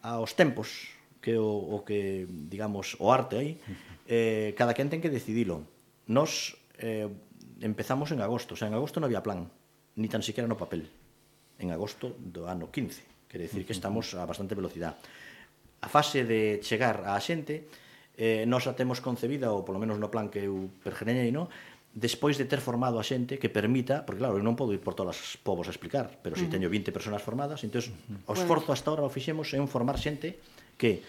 [0.03, 3.51] aos tempos, que o, o que, digamos, o arte aí,
[4.09, 5.62] eh, cada quen ten que decidilo.
[6.09, 7.07] Nos eh,
[7.61, 9.46] empezamos en agosto, o sea, en agosto non había plan,
[10.01, 10.88] ni tan siquiera no papel.
[11.61, 14.96] En agosto do ano 15, quere decir que estamos a bastante velocidade.
[15.84, 17.68] A fase de chegar á xente,
[18.16, 21.53] eh, nos a temos concebida, ou polo menos no plan que eu pergeneñei, no,
[21.91, 24.95] despois de ter formado a xente que permita, porque claro, eu non podo ir por
[24.95, 27.82] todas as povos a explicar, pero se si teño 20 personas formadas, entón
[28.30, 30.38] o esforzo hasta ahora o fixemos en formar xente
[30.78, 31.03] que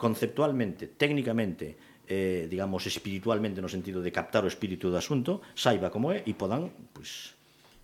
[0.00, 1.76] conceptualmente, técnicamente,
[2.08, 6.32] eh, digamos, espiritualmente no sentido de captar o espírito do asunto, saiba como é e
[6.32, 7.36] podan, pois, pues,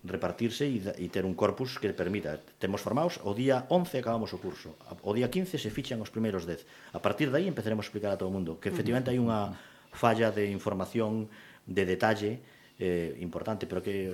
[0.03, 2.41] repartirse e, e ter un corpus que permita.
[2.59, 4.75] Temos formados, o día 11 acabamos o curso,
[5.05, 6.65] o día 15 se fichan os primeiros 10.
[6.91, 9.55] A partir de aí empezaremos a explicar a todo o mundo que efectivamente hai unha
[9.95, 11.31] falla de información
[11.65, 12.39] de detalle
[12.79, 14.11] eh, importante, pero que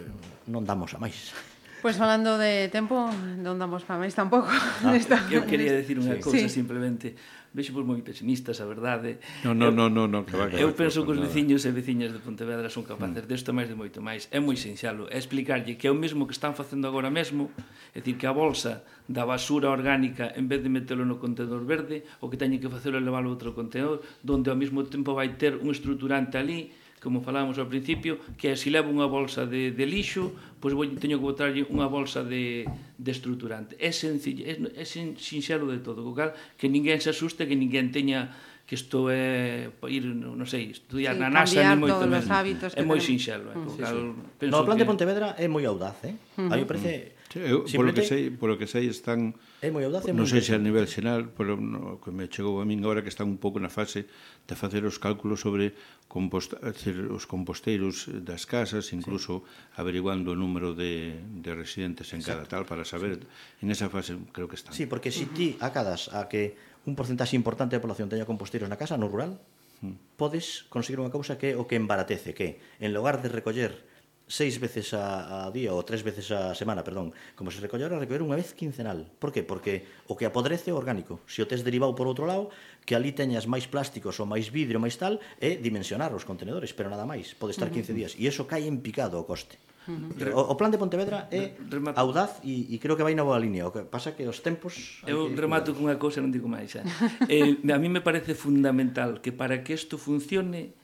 [0.50, 1.34] non damos a máis.
[1.80, 3.08] Pois pues falando de tempo,
[3.40, 4.52] non damos para máis tampouco.
[4.52, 5.18] Ah, nesta...
[5.32, 6.24] Eu quería decir unha sí.
[6.24, 6.62] cousa sí.
[6.62, 7.16] simplemente.
[7.50, 9.18] Vexo por moi pesimistas, a verdade.
[9.42, 11.74] No, no, non, no, no, no, que va, que Eu penso que os veciños e
[11.74, 13.30] veciñas de Pontevedra son capaces mm.
[13.32, 14.30] desto máis de moito máis.
[14.30, 15.10] É moi sinxalo.
[15.10, 17.50] É explicarlle que é o mesmo que están facendo agora mesmo,
[17.98, 22.06] é dicir, que a bolsa da basura orgánica, en vez de metelo no contenedor verde,
[22.22, 25.34] o que teñen que facelo é leválo a outro contenedor, donde ao mesmo tempo vai
[25.34, 26.70] ter un estruturante ali,
[27.00, 31.20] como falábamos ao principio, que se levo unha bolsa de, de lixo, pois vou, teño
[31.20, 32.68] que botarlle unha bolsa de,
[33.00, 33.80] de estruturante.
[33.80, 37.96] É sencillo, é, é sinxelo de todo, co cal que ninguén se asuste, que ninguén
[37.96, 38.36] teña
[38.70, 42.30] que isto é ir, non sei, estudiar sí, na NASA ni moito menos.
[42.78, 43.70] É moi sinxelo, eh, mm.
[43.74, 44.46] sí, sí.
[44.46, 46.14] No plan de Pontevedra é moi audaz, eh?
[46.38, 46.54] Uh -huh.
[46.54, 50.02] A mí parece Sí, eu, polo que sei, polo que sei están É moi audaz.
[50.10, 53.14] non sei se a nivel xeral, pero no, que me chegou a min agora que
[53.14, 54.10] están un pouco na fase
[54.50, 55.78] de facer os cálculos sobre
[56.10, 59.78] compost, decir, os composteiros das casas, incluso sí.
[59.78, 62.50] averiguando o número de, de residentes en Exacto.
[62.50, 63.62] cada tal para saber sí.
[63.62, 64.74] en esa fase creo que están.
[64.74, 66.58] Sí, porque se si ti acadas a que
[66.90, 69.38] un porcentaxe importante da población teña composteiros na casa, no rural,
[69.86, 70.18] hmm.
[70.18, 73.86] podes conseguir unha cousa que é o que embaratece, que en lugar de recoller
[74.30, 78.22] seis veces a, a día ou tres veces a semana, perdón, como se recollera recoller
[78.22, 79.10] unha vez quincenal.
[79.18, 79.42] Por que?
[79.42, 81.20] Porque o que apodrece é orgánico.
[81.26, 82.54] Se o tes derivado por outro lado,
[82.86, 86.94] que ali teñas máis plásticos ou máis vidro, máis tal, é dimensionar os contenedores, pero
[86.94, 87.34] nada máis.
[87.34, 88.14] Pode estar 15 días.
[88.16, 89.58] E iso cae en picado o coste.
[89.90, 91.58] O, o plan de Pontevedra é
[91.98, 93.66] audaz e, e creo que vai na boa línea.
[93.66, 95.02] O que pasa que os tempos...
[95.10, 96.78] Eu remato cunha cousa, non digo máis.
[97.26, 100.78] Eh, a mí me parece fundamental que para que isto funcione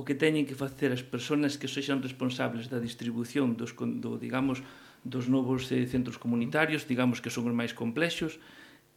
[0.00, 4.64] o que teñen que facer as persoas que sexan responsables da distribución dos, do, digamos,
[5.04, 8.40] dos novos eh, centros comunitarios, digamos que son os máis complexos,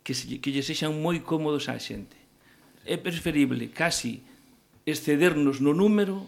[0.08, 2.16] que, se, que lle sexan moi cómodos á xente.
[2.88, 4.24] É preferible casi
[4.88, 6.24] excedernos no número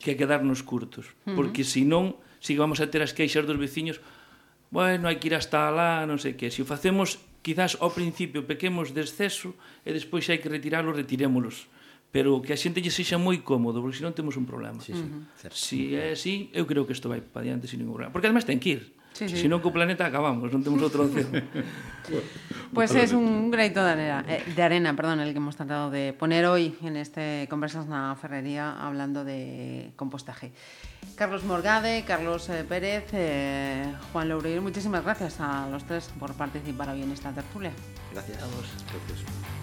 [0.00, 1.36] que quedarnos curtos, uh -huh.
[1.36, 4.00] porque senón, se si vamos a ter as queixas dos veciños,
[4.72, 6.48] bueno, hai que ir hasta lá, non sei que.
[6.48, 9.52] Se o facemos, quizás ao principio pequemos de exceso
[9.84, 11.68] e despois se hai que retirálo, retirémolos
[12.16, 14.80] pero que a xente lle sexa moi cómodo, porque senón temos un problema.
[14.80, 15.04] Sí, sí.
[15.52, 18.48] Si é así, eu creo que isto vai para diante sin ningún problema, porque además
[18.48, 18.96] ten que ir.
[19.12, 19.36] Sí, sí.
[19.36, 21.28] Senón co planeta acabamos, non temos outro opción.
[22.72, 26.12] Pues es un greito de arena, eh, de arena, perdón, el que hemos tratado de
[26.12, 30.56] poner hoy en este Conversas na Ferrería hablando de compostaje.
[31.20, 36.90] Carlos Morgade, Carlos eh, Pérez, eh, Juan Loureiro, muchísimas gracias a los tres por participar
[36.90, 37.72] hoy en esta tertulia.
[38.12, 38.40] Gracias.
[38.40, 38.68] A vos.
[38.88, 39.55] Gracias.